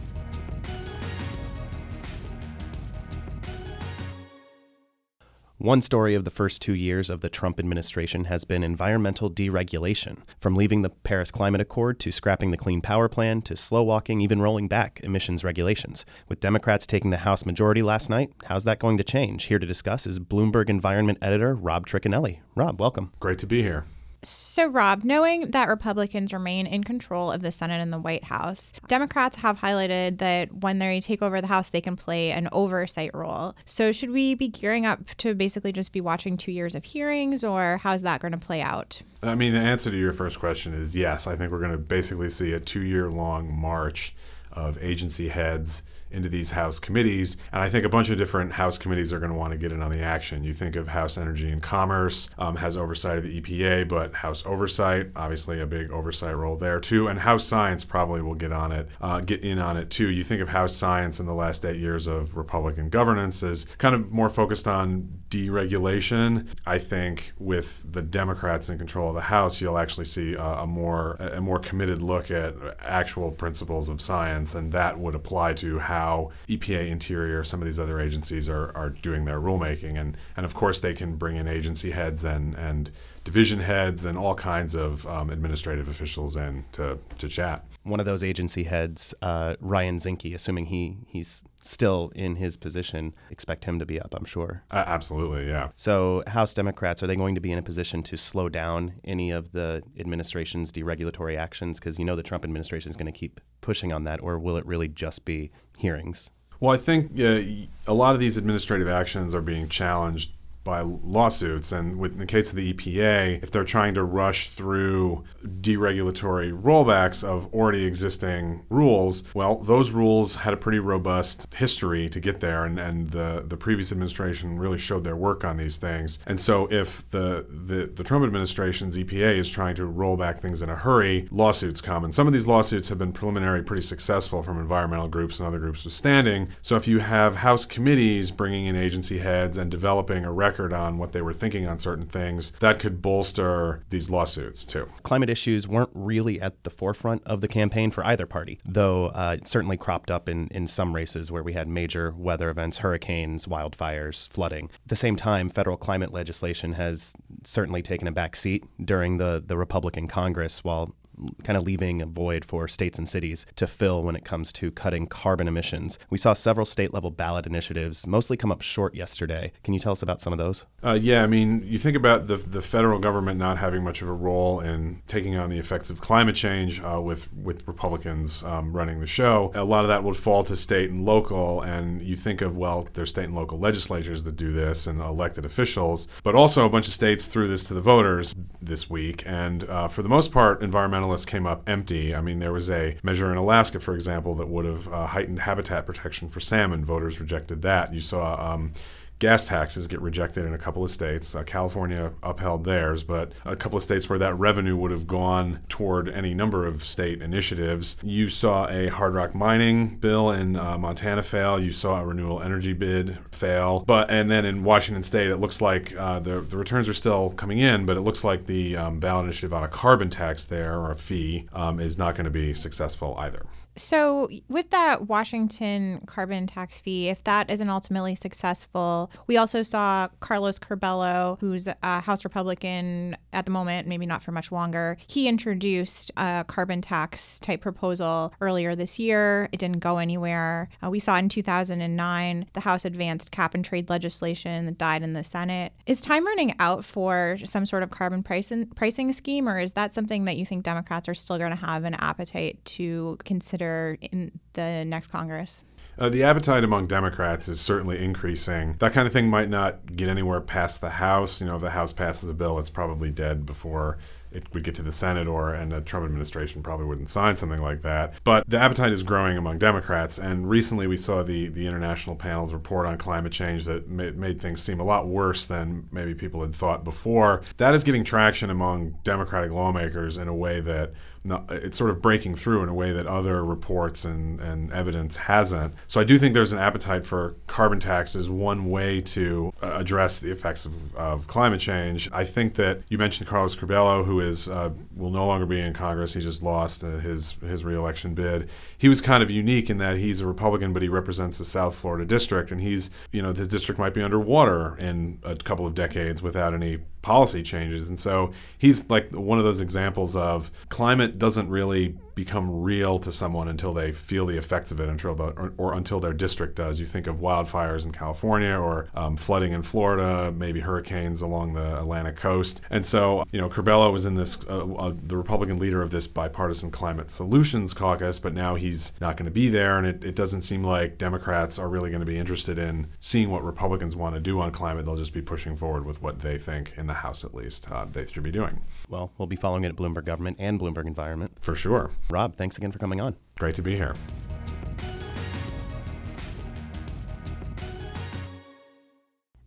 One 5.63 5.81
story 5.81 6.13
of 6.13 6.25
the 6.25 6.29
first 6.29 6.61
two 6.61 6.73
years 6.73 7.09
of 7.09 7.21
the 7.21 7.29
Trump 7.29 7.57
administration 7.57 8.25
has 8.25 8.43
been 8.43 8.65
environmental 8.65 9.31
deregulation. 9.31 10.17
From 10.41 10.55
leaving 10.57 10.81
the 10.81 10.89
Paris 10.89 11.31
Climate 11.31 11.61
Accord 11.61 12.01
to 12.01 12.11
scrapping 12.11 12.51
the 12.51 12.57
Clean 12.57 12.81
Power 12.81 13.07
Plan 13.07 13.41
to 13.43 13.55
slow 13.55 13.81
walking, 13.81 14.19
even 14.19 14.41
rolling 14.41 14.67
back 14.67 14.99
emissions 15.03 15.41
regulations. 15.41 16.05
With 16.27 16.41
Democrats 16.41 16.85
taking 16.85 17.11
the 17.11 17.17
House 17.17 17.45
majority 17.45 17.81
last 17.81 18.09
night, 18.09 18.33
how's 18.47 18.65
that 18.65 18.79
going 18.79 18.97
to 18.97 19.05
change? 19.05 19.45
Here 19.45 19.57
to 19.59 19.65
discuss 19.65 20.05
is 20.05 20.19
Bloomberg 20.19 20.69
Environment 20.69 21.17
Editor 21.21 21.55
Rob 21.55 21.87
Tricchinelli. 21.87 22.39
Rob, 22.55 22.81
welcome. 22.81 23.13
Great 23.21 23.39
to 23.39 23.47
be 23.47 23.61
here. 23.61 23.85
So, 24.25 24.67
Rob, 24.67 25.03
knowing 25.03 25.51
that 25.51 25.67
Republicans 25.67 26.33
remain 26.33 26.67
in 26.67 26.83
control 26.83 27.31
of 27.31 27.41
the 27.41 27.51
Senate 27.51 27.81
and 27.81 27.91
the 27.91 27.99
White 27.99 28.23
House, 28.23 28.73
Democrats 28.87 29.37
have 29.37 29.59
highlighted 29.59 30.17
that 30.19 30.53
when 30.53 30.79
they 30.79 30.99
take 30.99 31.21
over 31.21 31.41
the 31.41 31.47
House, 31.47 31.69
they 31.69 31.81
can 31.81 31.95
play 31.95 32.31
an 32.31 32.49
oversight 32.51 33.11
role. 33.13 33.55
So, 33.65 33.91
should 33.91 34.11
we 34.11 34.35
be 34.35 34.47
gearing 34.47 34.85
up 34.85 34.99
to 35.17 35.33
basically 35.33 35.71
just 35.71 35.91
be 35.91 36.01
watching 36.01 36.37
two 36.37 36.51
years 36.51 36.75
of 36.75 36.83
hearings, 36.83 37.43
or 37.43 37.77
how's 37.77 38.01
that 38.03 38.21
going 38.21 38.31
to 38.31 38.37
play 38.37 38.61
out? 38.61 39.01
I 39.21 39.35
mean, 39.35 39.53
the 39.53 39.59
answer 39.59 39.91
to 39.91 39.97
your 39.97 40.11
first 40.11 40.39
question 40.39 40.73
is 40.73 40.95
yes. 40.95 41.27
I 41.27 41.35
think 41.35 41.51
we're 41.51 41.59
going 41.59 41.71
to 41.71 41.77
basically 41.77 42.29
see 42.29 42.53
a 42.53 42.59
two 42.59 42.81
year 42.81 43.09
long 43.09 43.53
march 43.53 44.15
of 44.51 44.81
agency 44.83 45.29
heads 45.29 45.83
into 46.13 46.29
these 46.29 46.51
House 46.51 46.79
committees. 46.79 47.37
And 47.51 47.61
I 47.61 47.69
think 47.69 47.85
a 47.85 47.89
bunch 47.89 48.09
of 48.09 48.17
different 48.17 48.53
House 48.53 48.77
committees 48.77 49.11
are 49.11 49.19
going 49.19 49.31
to 49.31 49.37
want 49.37 49.51
to 49.51 49.57
get 49.57 49.71
in 49.71 49.81
on 49.81 49.91
the 49.91 50.01
action. 50.01 50.43
You 50.43 50.53
think 50.53 50.75
of 50.75 50.89
House 50.89 51.17
Energy 51.17 51.49
and 51.49 51.61
Commerce 51.61 52.29
um, 52.37 52.57
has 52.57 52.77
oversight 52.77 53.17
of 53.17 53.23
the 53.23 53.41
EPA, 53.41 53.87
but 53.87 54.15
House 54.15 54.45
Oversight, 54.45 55.09
obviously 55.15 55.59
a 55.59 55.65
big 55.65 55.91
oversight 55.91 56.35
role 56.35 56.55
there 56.55 56.79
too. 56.79 57.07
And 57.07 57.19
House 57.19 57.43
Science 57.43 57.83
probably 57.83 58.21
will 58.21 58.35
get 58.35 58.51
on 58.51 58.71
it, 58.71 58.87
uh, 59.01 59.19
get 59.21 59.41
in 59.43 59.59
on 59.59 59.77
it 59.77 59.89
too. 59.89 60.09
You 60.09 60.23
think 60.23 60.41
of 60.41 60.49
House 60.49 60.75
Science 60.75 61.19
in 61.19 61.25
the 61.25 61.33
last 61.33 61.65
eight 61.65 61.79
years 61.79 62.07
of 62.07 62.37
Republican 62.37 62.89
governance 62.89 63.43
as 63.43 63.65
kind 63.77 63.95
of 63.95 64.11
more 64.11 64.29
focused 64.29 64.67
on 64.67 65.23
deregulation. 65.29 66.47
I 66.65 66.77
think 66.77 67.33
with 67.39 67.91
the 67.91 68.01
Democrats 68.01 68.69
in 68.69 68.77
control 68.77 69.09
of 69.09 69.15
the 69.15 69.21
House, 69.21 69.61
you'll 69.61 69.79
actually 69.79 70.05
see 70.05 70.33
a, 70.33 70.43
a 70.43 70.67
more 70.67 71.13
a 71.13 71.41
more 71.41 71.59
committed 71.59 72.01
look 72.01 72.29
at 72.29 72.53
actual 72.81 73.31
principles 73.31 73.89
of 73.89 73.99
science, 73.99 74.53
and 74.53 74.71
that 74.71 74.99
would 74.99 75.15
apply 75.15 75.53
to 75.53 75.79
how 75.79 76.02
how 76.03 76.31
EPA, 76.47 76.89
Interior, 76.89 77.43
some 77.43 77.61
of 77.61 77.65
these 77.65 77.79
other 77.79 77.99
agencies 77.99 78.49
are, 78.49 78.75
are 78.75 78.89
doing 78.89 79.25
their 79.25 79.39
rulemaking. 79.39 79.99
And, 79.99 80.17
and 80.35 80.45
of 80.45 80.53
course, 80.53 80.79
they 80.79 80.93
can 80.93 81.15
bring 81.15 81.37
in 81.37 81.47
agency 81.47 81.91
heads 81.91 82.25
and, 82.25 82.55
and 82.55 82.91
division 83.23 83.59
heads 83.59 84.03
and 84.03 84.17
all 84.17 84.35
kinds 84.35 84.75
of 84.75 85.07
um, 85.07 85.29
administrative 85.29 85.87
officials 85.87 86.35
in 86.35 86.65
to, 86.73 86.99
to 87.19 87.27
chat. 87.27 87.65
One 87.83 87.99
of 87.99 88.05
those 88.05 88.23
agency 88.23 88.63
heads, 88.63 89.13
uh, 89.21 89.55
Ryan 89.59 89.97
Zinke, 89.97 90.33
assuming 90.35 90.65
he, 90.65 90.97
he's 91.07 91.43
still 91.61 92.11
in 92.15 92.35
his 92.35 92.57
position, 92.57 93.13
expect 93.29 93.65
him 93.65 93.79
to 93.79 93.85
be 93.85 93.99
up, 93.99 94.13
I'm 94.13 94.25
sure. 94.25 94.63
Uh, 94.71 94.83
absolutely, 94.85 95.47
yeah. 95.47 95.69
So, 95.75 96.23
House 96.27 96.53
Democrats, 96.53 97.01
are 97.01 97.07
they 97.07 97.15
going 97.15 97.35
to 97.35 97.41
be 97.41 97.51
in 97.51 97.57
a 97.57 97.63
position 97.63 98.03
to 98.03 98.17
slow 98.17 98.49
down 98.49 98.95
any 99.03 99.31
of 99.31 99.51
the 99.51 99.81
administration's 99.97 100.71
deregulatory 100.71 101.37
actions? 101.37 101.79
Because 101.79 101.97
you 101.97 102.05
know 102.05 102.15
the 102.15 102.23
Trump 102.23 102.43
administration 102.43 102.89
is 102.89 102.97
going 102.97 103.11
to 103.11 103.17
keep 103.17 103.39
pushing 103.61 103.93
on 103.93 104.03
that, 104.03 104.21
or 104.21 104.37
will 104.39 104.57
it 104.57 104.65
really 104.65 104.89
just 104.89 105.23
be 105.25 105.51
hearings? 105.77 106.29
Well, 106.59 106.73
I 106.73 106.77
think 106.77 107.19
uh, 107.19 107.41
a 107.87 107.93
lot 107.93 108.13
of 108.13 108.19
these 108.19 108.37
administrative 108.37 108.87
actions 108.87 109.35
are 109.35 109.41
being 109.41 109.67
challenged 109.67 110.31
by 110.63 110.81
lawsuits. 110.81 111.71
And 111.71 111.97
with, 111.97 112.13
in 112.13 112.19
the 112.19 112.25
case 112.25 112.49
of 112.49 112.55
the 112.55 112.73
EPA, 112.73 113.43
if 113.43 113.51
they're 113.51 113.63
trying 113.63 113.93
to 113.95 114.03
rush 114.03 114.49
through 114.49 115.23
deregulatory 115.45 116.51
rollbacks 116.59 117.23
of 117.23 117.53
already 117.53 117.85
existing 117.85 118.65
rules, 118.69 119.23
well, 119.33 119.57
those 119.57 119.91
rules 119.91 120.35
had 120.35 120.53
a 120.53 120.57
pretty 120.57 120.79
robust 120.79 121.53
history 121.53 122.09
to 122.09 122.19
get 122.19 122.39
there, 122.39 122.65
and, 122.65 122.79
and 122.79 123.09
the, 123.09 123.43
the 123.45 123.57
previous 123.57 123.91
administration 123.91 124.57
really 124.57 124.77
showed 124.77 125.03
their 125.03 125.15
work 125.15 125.43
on 125.43 125.57
these 125.57 125.77
things. 125.77 126.19
And 126.25 126.39
so 126.39 126.67
if 126.71 127.09
the, 127.09 127.45
the, 127.49 127.87
the 127.87 128.03
Trump 128.03 128.25
administration's 128.25 128.97
EPA 128.97 129.37
is 129.37 129.49
trying 129.49 129.75
to 129.75 129.85
roll 129.85 130.17
back 130.17 130.41
things 130.41 130.61
in 130.61 130.69
a 130.69 130.75
hurry, 130.75 131.27
lawsuits 131.31 131.81
come. 131.81 132.03
And 132.03 132.13
some 132.13 132.27
of 132.27 132.33
these 132.33 132.47
lawsuits 132.47 132.89
have 132.89 132.97
been 132.97 133.11
preliminary 133.11 133.63
pretty 133.63 133.83
successful 133.83 134.41
from 134.43 134.59
environmental 134.59 135.07
groups 135.07 135.39
and 135.39 135.47
other 135.47 135.59
groups 135.59 135.85
of 135.85 135.93
standing. 135.93 136.49
So 136.61 136.75
if 136.75 136.87
you 136.87 136.99
have 136.99 137.37
House 137.37 137.65
committees 137.65 138.31
bringing 138.31 138.65
in 138.65 138.75
agency 138.75 139.19
heads 139.19 139.57
and 139.57 139.69
developing 139.69 140.23
a 140.25 140.31
record 140.31 140.52
record 140.53 140.71
on 140.71 140.99
what 140.99 141.13
they 141.13 141.21
were 141.21 141.33
thinking 141.33 141.67
on 141.67 141.79
certain 141.79 142.05
things, 142.05 142.51
that 142.59 142.77
could 142.77 143.01
bolster 143.01 143.83
these 143.89 144.11
lawsuits 144.11 144.63
too. 144.65 144.87
Climate 145.01 145.29
issues 145.29 145.67
weren't 145.67 145.89
really 145.95 146.39
at 146.39 146.63
the 146.63 146.69
forefront 146.69 147.23
of 147.25 147.41
the 147.41 147.47
campaign 147.47 147.89
for 147.89 148.05
either 148.05 148.27
party, 148.27 148.59
though 148.63 149.07
uh, 149.07 149.37
it 149.39 149.47
certainly 149.47 149.77
cropped 149.77 150.11
up 150.11 150.29
in, 150.29 150.47
in 150.49 150.67
some 150.67 150.93
races 150.93 151.31
where 151.31 151.41
we 151.41 151.53
had 151.53 151.67
major 151.67 152.13
weather 152.15 152.51
events, 152.51 152.77
hurricanes, 152.77 153.47
wildfires, 153.47 154.29
flooding. 154.29 154.65
At 154.65 154.89
the 154.89 154.95
same 154.95 155.15
time, 155.15 155.49
federal 155.49 155.75
climate 155.75 156.13
legislation 156.13 156.73
has 156.73 157.15
certainly 157.43 157.81
taken 157.81 158.07
a 158.07 158.11
back 158.11 158.35
seat 158.35 158.63
during 158.83 159.17
the, 159.17 159.43
the 159.43 159.57
Republican 159.57 160.07
Congress, 160.07 160.63
while 160.63 160.93
kind 161.43 161.57
of 161.57 161.63
leaving 161.63 162.01
a 162.01 162.05
void 162.05 162.45
for 162.45 162.67
states 162.67 162.97
and 162.97 163.07
cities 163.07 163.45
to 163.55 163.67
fill 163.67 164.03
when 164.03 164.15
it 164.15 164.25
comes 164.25 164.51
to 164.53 164.71
cutting 164.71 165.07
carbon 165.07 165.47
emissions. 165.47 165.99
We 166.09 166.17
saw 166.17 166.33
several 166.33 166.65
state 166.65 166.93
level 166.93 167.11
ballot 167.11 167.45
initiatives 167.45 168.05
mostly 168.07 168.37
come 168.37 168.51
up 168.51 168.61
short 168.61 168.95
yesterday. 168.95 169.51
Can 169.63 169.73
you 169.73 169.79
tell 169.79 169.91
us 169.91 170.01
about 170.01 170.21
some 170.21 170.33
of 170.33 170.39
those? 170.39 170.65
Uh, 170.83 170.97
yeah, 170.99 171.23
I 171.23 171.27
mean, 171.27 171.63
you 171.65 171.77
think 171.77 171.95
about 171.95 172.27
the, 172.27 172.37
the 172.37 172.61
federal 172.61 172.99
government 172.99 173.39
not 173.39 173.57
having 173.57 173.83
much 173.83 174.01
of 174.01 174.09
a 174.09 174.13
role 174.13 174.59
in 174.59 175.01
taking 175.07 175.37
on 175.37 175.49
the 175.49 175.57
effects 175.57 175.89
of 175.89 176.01
climate 176.01 176.35
change 176.35 176.81
uh, 176.81 176.99
with, 177.01 177.31
with 177.33 177.67
Republicans 177.67 178.43
um, 178.43 178.73
running 178.73 178.99
the 178.99 179.07
show. 179.07 179.51
A 179.55 179.63
lot 179.63 179.83
of 179.83 179.87
that 179.87 180.03
would 180.03 180.17
fall 180.17 180.43
to 180.43 180.55
state 180.55 180.89
and 180.89 181.03
local, 181.03 181.61
and 181.61 182.01
you 182.01 182.15
think 182.15 182.41
of, 182.41 182.57
well, 182.57 182.87
there's 182.93 183.09
state 183.09 183.25
and 183.25 183.35
local 183.35 183.59
legislatures 183.59 184.23
that 184.23 184.35
do 184.35 184.51
this 184.51 184.87
and 184.87 185.01
elected 185.01 185.45
officials, 185.45 186.07
but 186.23 186.35
also 186.35 186.65
a 186.65 186.69
bunch 186.69 186.87
of 186.87 186.93
states 186.93 187.27
threw 187.27 187.47
this 187.47 187.63
to 187.65 187.73
the 187.73 187.81
voters 187.81 188.35
this 188.61 188.89
week. 188.89 189.23
And 189.25 189.63
uh, 189.69 189.87
for 189.87 190.01
the 190.01 190.09
most 190.09 190.31
part, 190.31 190.61
environmental 190.61 191.02
environmentalists 191.03 191.27
came 191.27 191.45
up 191.45 191.67
empty. 191.67 192.15
I 192.15 192.21
mean, 192.21 192.39
there 192.39 192.51
was 192.51 192.69
a 192.69 192.97
measure 193.03 193.31
in 193.31 193.37
Alaska, 193.37 193.79
for 193.79 193.93
example, 193.93 194.33
that 194.35 194.47
would 194.47 194.65
have 194.65 194.87
uh, 194.91 195.07
heightened 195.07 195.39
habitat 195.39 195.85
protection 195.85 196.29
for 196.29 196.39
salmon. 196.39 196.83
Voters 196.83 197.19
rejected 197.19 197.61
that. 197.63 197.93
You 197.93 198.01
saw 198.01 198.53
um, 198.53 198.71
gas 199.19 199.47
taxes 199.47 199.87
get 199.87 200.01
rejected 200.01 200.45
in 200.45 200.53
a 200.53 200.57
couple 200.57 200.83
of 200.83 200.91
states. 200.91 201.35
Uh, 201.35 201.43
California 201.43 202.13
upheld 202.21 202.65
theirs, 202.65 203.03
but 203.03 203.31
a 203.45 203.55
couple 203.55 203.77
of 203.77 203.83
states 203.83 204.09
where 204.09 204.19
that 204.19 204.37
revenue 204.37 204.75
would 204.75 204.91
have 204.91 205.07
gone 205.07 205.59
toward 205.69 206.09
any 206.09 206.33
number 206.33 206.65
of 206.65 206.83
state 206.83 207.21
initiatives. 207.21 207.97
You 208.01 208.29
saw 208.29 208.67
a 208.67 208.87
hard 208.87 209.13
rock 209.13 209.33
mining 209.33 209.97
bill 209.97 210.31
in 210.31 210.55
uh, 210.55 210.77
Montana 210.77 211.23
fail. 211.23 211.59
You 211.59 211.71
saw 211.71 212.01
a 212.01 212.05
renewable 212.05 212.41
energy 212.41 212.73
bid 212.73 213.17
fail. 213.31 213.83
But 213.85 214.09
and 214.11 214.29
then 214.29 214.45
in 214.45 214.63
Washington 214.63 215.03
State, 215.03 215.29
it 215.29 215.37
looks 215.37 215.61
like 215.61 215.95
uh, 215.95 216.19
the 216.19 216.41
the 216.41 216.57
returns 216.57 216.89
are 216.89 216.93
still 216.93 217.31
coming 217.31 217.59
in, 217.59 217.85
but 217.85 217.97
it 217.97 218.01
looks 218.01 218.23
like 218.23 218.45
the 218.45 218.75
um, 218.75 218.99
ballot 218.99 219.25
initiative 219.25 219.53
on 219.53 219.63
a 219.63 219.67
carbon 219.67 220.09
tax 220.09 220.45
there 220.45 220.77
or 220.79 220.91
a 220.91 220.95
fee 220.95 221.47
um, 221.53 221.79
is 221.79 221.97
not 221.97 222.15
going 222.15 222.25
to 222.25 222.31
be 222.31 222.53
successful 222.53 223.15
either. 223.17 223.45
So, 223.75 224.29
with 224.49 224.69
that 224.69 225.07
Washington 225.07 226.01
carbon 226.05 226.45
tax 226.45 226.79
fee, 226.79 227.09
if 227.09 227.23
that 227.23 227.49
isn't 227.49 227.69
ultimately 227.69 228.15
successful, 228.15 229.11
we 229.25 229.37
also 229.37 229.63
saw 229.63 230.09
Carlos 230.19 230.59
Curbelo, 230.59 231.39
who's 231.39 231.67
a 231.67 232.01
House 232.01 232.23
Republican 232.23 233.17
at 233.31 233.45
the 233.45 233.51
moment, 233.51 233.87
maybe 233.87 234.05
not 234.05 234.23
for 234.23 234.31
much 234.31 234.51
longer. 234.51 234.97
He 235.07 235.27
introduced 235.27 236.11
a 236.17 236.45
carbon 236.47 236.81
tax 236.81 237.39
type 237.39 237.61
proposal 237.61 238.33
earlier 238.41 238.75
this 238.75 238.99
year. 238.99 239.49
It 239.51 239.59
didn't 239.59 239.79
go 239.79 239.97
anywhere. 239.97 240.69
Uh, 240.83 240.89
we 240.89 240.99
saw 240.99 241.17
in 241.17 241.29
2009 241.29 242.45
the 242.53 242.59
House 242.59 242.85
advanced 242.85 243.31
cap 243.31 243.55
and 243.55 243.65
trade 243.65 243.89
legislation 243.89 244.65
that 244.67 244.77
died 244.77 245.01
in 245.01 245.13
the 245.13 245.23
Senate. 245.23 245.73
Is 245.87 245.99
time 245.99 246.27
running 246.27 246.53
out 246.59 246.85
for 246.85 247.37
some 247.43 247.65
sort 247.65 247.81
of 247.81 247.89
carbon 247.89 248.21
pricing, 248.21 248.67
pricing 248.67 249.11
scheme, 249.13 249.49
or 249.49 249.57
is 249.57 249.73
that 249.73 249.93
something 249.93 250.25
that 250.25 250.37
you 250.37 250.45
think 250.45 250.63
Democrats 250.63 251.09
are 251.09 251.15
still 251.15 251.39
going 251.39 251.49
to 251.49 251.55
have 251.55 251.85
an 251.85 251.95
appetite 251.95 252.63
to 252.65 253.17
consider? 253.25 253.62
Consider 253.63 253.97
in 254.11 254.31
the 254.53 254.85
next 254.85 255.07
Congress? 255.11 255.61
Uh, 255.97 256.09
the 256.09 256.23
appetite 256.23 256.63
among 256.63 256.87
Democrats 256.87 257.47
is 257.47 257.61
certainly 257.61 258.03
increasing. 258.03 258.73
That 258.79 258.93
kind 258.93 259.05
of 259.05 259.13
thing 259.13 259.29
might 259.29 259.49
not 259.49 259.95
get 259.95 260.09
anywhere 260.09 260.41
past 260.41 260.81
the 260.81 260.89
House. 260.89 261.39
You 261.39 261.47
know, 261.47 261.55
if 261.55 261.61
the 261.61 261.69
House 261.69 261.93
passes 261.93 262.29
a 262.29 262.33
bill, 262.33 262.57
it's 262.57 262.69
probably 262.69 263.11
dead 263.11 263.45
before 263.45 263.99
it 264.31 264.51
would 264.51 264.63
get 264.63 264.73
to 264.75 264.81
the 264.81 264.91
Senate 264.91 265.27
or 265.27 265.53
and 265.53 265.71
the 265.71 265.81
Trump 265.81 266.05
administration 266.05 266.63
probably 266.63 266.87
wouldn't 266.87 267.09
sign 267.09 267.35
something 267.35 267.61
like 267.61 267.81
that. 267.81 268.15
But 268.23 268.49
the 268.49 268.59
appetite 268.59 268.91
is 268.91 269.03
growing 269.03 269.37
among 269.37 269.59
Democrats, 269.59 270.17
and 270.17 270.49
recently 270.49 270.87
we 270.87 270.97
saw 270.97 271.21
the 271.21 271.49
the 271.49 271.67
international 271.67 272.15
panel's 272.15 272.53
report 272.53 272.87
on 272.87 272.97
climate 272.97 273.31
change 273.31 273.65
that 273.65 273.87
made, 273.87 274.17
made 274.17 274.41
things 274.41 274.63
seem 274.63 274.79
a 274.79 274.83
lot 274.83 275.07
worse 275.07 275.45
than 275.45 275.87
maybe 275.91 276.15
people 276.15 276.41
had 276.41 276.55
thought 276.55 276.83
before. 276.83 277.43
That 277.57 277.75
is 277.75 277.83
getting 277.83 278.03
traction 278.03 278.49
among 278.49 278.97
Democratic 279.03 279.51
lawmakers 279.51 280.17
in 280.17 280.27
a 280.27 280.35
way 280.35 280.59
that 280.61 280.93
not, 281.23 281.49
it's 281.51 281.77
sort 281.77 281.89
of 281.89 282.01
breaking 282.01 282.35
through 282.35 282.63
in 282.63 282.69
a 282.69 282.73
way 282.73 282.91
that 282.91 283.07
other 283.07 283.43
reports 283.45 284.03
and, 284.03 284.39
and 284.39 284.71
evidence 284.73 285.15
hasn't. 285.15 285.73
So 285.87 286.01
I 286.01 286.03
do 286.03 286.19
think 286.19 286.33
there's 286.33 286.51
an 286.51 286.59
appetite 286.59 287.05
for 287.05 287.35
carbon 287.47 287.79
tax 287.79 288.15
as 288.15 288.29
one 288.29 288.69
way 288.69 288.99
to 289.01 289.53
uh, 289.61 289.71
address 289.75 290.19
the 290.19 290.31
effects 290.31 290.65
of, 290.65 290.93
of 290.95 291.27
climate 291.27 291.61
change. 291.61 292.09
I 292.11 292.25
think 292.25 292.55
that 292.55 292.81
you 292.89 292.97
mentioned 292.97 293.29
Carlos 293.29 293.55
Curbelo, 293.55 294.05
who 294.05 294.19
is 294.19 294.49
uh, 294.49 294.71
will 294.95 295.11
no 295.11 295.25
longer 295.25 295.45
be 295.45 295.59
in 295.59 295.73
Congress. 295.73 296.13
He 296.13 296.19
just 296.21 296.43
lost 296.43 296.83
uh, 296.83 296.97
his 296.97 297.33
his 297.41 297.63
reelection 297.63 298.13
bid. 298.13 298.49
He 298.77 298.89
was 298.89 299.01
kind 299.01 299.23
of 299.23 299.31
unique 299.31 299.69
in 299.69 299.77
that 299.77 299.97
he's 299.97 300.19
a 300.19 300.27
Republican, 300.27 300.73
but 300.73 300.81
he 300.81 300.89
represents 300.89 301.37
the 301.37 301.45
South 301.45 301.75
Florida 301.75 302.05
district, 302.05 302.51
and 302.51 302.59
he's 302.59 302.89
you 303.11 303.21
know 303.21 303.33
his 303.33 303.47
district 303.47 303.79
might 303.79 303.93
be 303.93 304.01
underwater 304.01 304.75
in 304.77 305.19
a 305.23 305.35
couple 305.35 305.65
of 305.65 305.73
decades 305.73 306.21
without 306.21 306.53
any 306.53 306.79
policy 307.03 307.43
changes. 307.43 307.89
And 307.89 307.99
so 307.99 308.31
he's 308.57 308.89
like 308.89 309.11
one 309.11 309.37
of 309.37 309.43
those 309.43 309.61
examples 309.61 310.15
of 310.15 310.51
climate 310.69 311.19
doesn't 311.19 311.49
really 311.49 311.95
become 312.15 312.61
real 312.61 312.99
to 312.99 313.11
someone 313.11 313.47
until 313.47 313.73
they 313.73 313.91
feel 313.91 314.27
the 314.27 314.37
effects 314.37 314.71
of 314.71 314.79
it, 314.79 314.87
until 314.87 315.15
the, 315.15 315.25
or, 315.25 315.53
or 315.57 315.73
until 315.73 315.99
their 315.99 316.13
district 316.13 316.55
does. 316.55 316.79
You 316.79 316.85
think 316.85 317.07
of 317.07 317.17
wildfires 317.17 317.85
in 317.85 317.91
California 317.91 318.55
or 318.55 318.87
um, 318.93 319.17
flooding 319.17 319.51
in 319.51 319.63
Florida, 319.63 320.31
maybe 320.31 320.59
hurricanes 320.59 321.21
along 321.21 321.53
the 321.53 321.79
Atlantic 321.79 322.15
coast. 322.15 322.61
And 322.69 322.85
so, 322.85 323.25
you 323.31 323.41
know, 323.41 323.49
Curbelo 323.49 323.91
was 323.91 324.05
in 324.05 324.15
this, 324.15 324.39
uh, 324.47 324.73
uh, 324.75 324.93
the 324.95 325.17
Republican 325.17 325.59
leader 325.59 325.81
of 325.81 325.89
this 325.89 326.07
bipartisan 326.07 326.71
climate 326.71 327.09
solutions 327.09 327.73
caucus, 327.73 328.19
but 328.19 328.33
now 328.33 328.55
he's 328.55 328.93
not 329.01 329.17
going 329.17 329.25
to 329.25 329.31
be 329.31 329.49
there. 329.49 329.77
And 329.77 329.87
it, 329.87 330.05
it 330.05 330.15
doesn't 330.15 330.43
seem 330.43 330.63
like 330.63 330.97
Democrats 330.97 331.57
are 331.57 331.67
really 331.67 331.89
going 331.89 331.99
to 331.99 332.05
be 332.05 332.17
interested 332.17 332.57
in 332.57 332.87
seeing 332.99 333.29
what 333.29 333.43
Republicans 333.43 333.95
want 333.95 334.15
to 334.15 334.21
do 334.21 334.39
on 334.39 334.51
climate. 334.51 334.85
They'll 334.85 334.95
just 334.95 335.13
be 335.13 335.21
pushing 335.21 335.55
forward 335.55 335.85
with 335.85 336.01
what 336.01 336.19
they 336.19 336.37
think, 336.37 336.73
in 336.77 336.87
the 336.93 336.99
House 336.99 337.23
at 337.23 337.33
least, 337.33 337.71
uh, 337.71 337.85
they 337.91 338.05
should 338.05 338.23
be 338.23 338.31
doing. 338.31 338.61
Well, 338.87 339.11
we'll 339.17 339.27
be 339.27 339.35
following 339.35 339.63
it 339.63 339.69
at 339.69 339.75
Bloomberg 339.75 340.05
Government 340.05 340.37
and 340.39 340.59
Bloomberg 340.59 340.85
Environment. 340.85 341.35
For 341.41 341.55
sure. 341.55 341.91
Rob, 342.09 342.35
thanks 342.35 342.57
again 342.57 342.71
for 342.71 342.79
coming 342.79 343.01
on. 343.01 343.15
Great 343.37 343.55
to 343.55 343.61
be 343.61 343.75
here. 343.75 343.95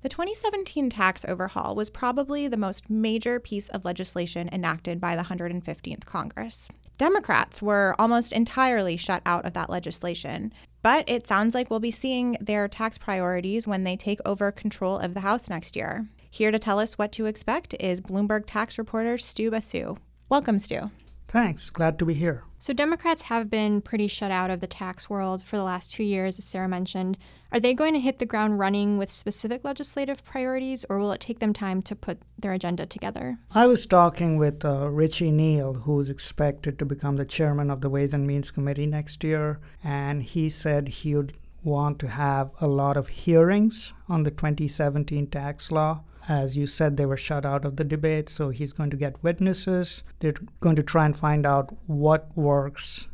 The 0.03 0.11
2017 0.11 0.91
tax 0.91 1.25
overhaul 1.25 1.75
was 1.75 1.91
probably 1.91 2.47
the 2.47 2.57
most 2.57 2.89
major 2.89 3.41
piece 3.41 3.69
of 3.71 3.85
legislation 3.85 4.49
enacted 4.53 5.01
by 5.01 5.17
the 5.17 5.25
115th 5.25 6.05
Congress. 6.05 6.69
Democrats 6.99 7.61
were 7.61 7.95
almost 7.99 8.33
entirely 8.33 8.97
shut 8.97 9.21
out 9.27 9.45
of 9.45 9.53
that 9.55 9.69
legislation, 9.69 10.53
but 10.83 11.05
it 11.09 11.27
sounds 11.27 11.55
like 11.55 11.71
we'll 11.71 11.81
be 11.81 11.91
seeing 11.91 12.37
their 12.41 12.69
tax 12.69 12.97
priorities 12.97 13.67
when 13.67 13.83
they 13.85 13.97
take 13.97 14.21
over 14.25 14.53
control 14.53 14.97
of 14.99 15.15
the 15.15 15.21
House 15.21 15.51
next 15.51 15.75
year. 15.75 16.07
Here 16.31 16.51
to 16.51 16.59
tell 16.59 16.79
us 16.79 16.99
what 16.99 17.13
to 17.13 17.27
expect 17.27 17.75
is 17.81 18.01
Bloomberg 18.01 18.45
tax 18.47 18.79
reporter 18.79 19.19
Stu 19.19 19.51
Basu. 19.51 19.97
Welcome, 20.29 20.59
Stu. 20.59 20.91
Thanks. 21.29 21.71
Glad 21.71 21.99
to 21.99 22.05
be 22.05 22.15
here. 22.15 22.45
So, 22.59 22.73
Democrats 22.73 23.23
have 23.23 23.51
been 23.51 23.81
pretty 23.81 24.09
shut 24.09 24.31
out 24.31 24.51
of 24.51 24.61
the 24.61 24.67
tax 24.67 25.11
world 25.11 25.43
for 25.43 25.57
the 25.57 25.63
last 25.63 25.93
two 25.93 26.03
years, 26.03 26.39
as 26.39 26.45
Sarah 26.45 26.69
mentioned. 26.69 27.19
Are 27.53 27.61
they 27.61 27.75
going 27.75 27.95
to 27.95 28.01
hit 28.01 28.19
the 28.19 28.27
ground 28.27 28.59
running 28.59 28.97
with 28.97 29.11
specific 29.11 29.65
legislative 29.65 30.25
priorities, 30.25 30.85
or 30.89 30.99
will 30.99 31.13
it 31.13 31.21
take 31.21 31.39
them 31.39 31.53
time 31.53 31.83
to 31.83 31.95
put 31.95 32.19
their 32.39 32.53
agenda 32.53 32.87
together? 32.87 33.39
I 33.53 33.67
was 33.67 33.87
talking 33.87 34.37
with 34.37 34.65
uh, 34.65 34.89
Richie 34.89 35.31
Neal, 35.31 35.75
who's 35.75 36.09
expected 36.09 36.79
to 36.79 36.85
become 36.85 37.17
the 37.17 37.25
chairman 37.25 37.71
of 37.71 37.83
the 37.83 37.91
Ways 37.91 38.15
and 38.15 38.27
Means 38.27 38.51
Committee 38.51 38.87
next 38.87 39.23
year, 39.23 39.61
and 39.85 40.23
he 40.23 40.49
said 40.49 40.89
he 40.89 41.15
would 41.15 41.37
want 41.63 41.99
to 41.99 42.09
have 42.09 42.51
a 42.61 42.69
lot 42.69 42.97
of 42.97 43.09
hearings 43.09 43.93
on 44.09 44.23
the 44.23 44.31
2017 44.31 45.27
tax 45.27 45.73
law 45.73 46.03
as 46.29 46.57
you 46.57 46.67
said, 46.67 46.97
they 46.97 47.07
were 47.07 47.17
shut 47.17 47.47
out 47.47 47.65
of 47.65 47.77
the 47.77 47.85
debate, 47.85 48.29
so 48.29 48.51
he's 48.51 48.73
going 48.73 48.91
to 48.91 48.97
get 48.97 49.23
witnesses. 49.23 50.03
They're 50.19 50.35
going 50.61 50.77
to 50.77 50.83
try 50.83 51.07
and 51.07 51.17
find 51.17 51.47
out 51.47 51.75
what 51.87 52.37
works 52.37 53.07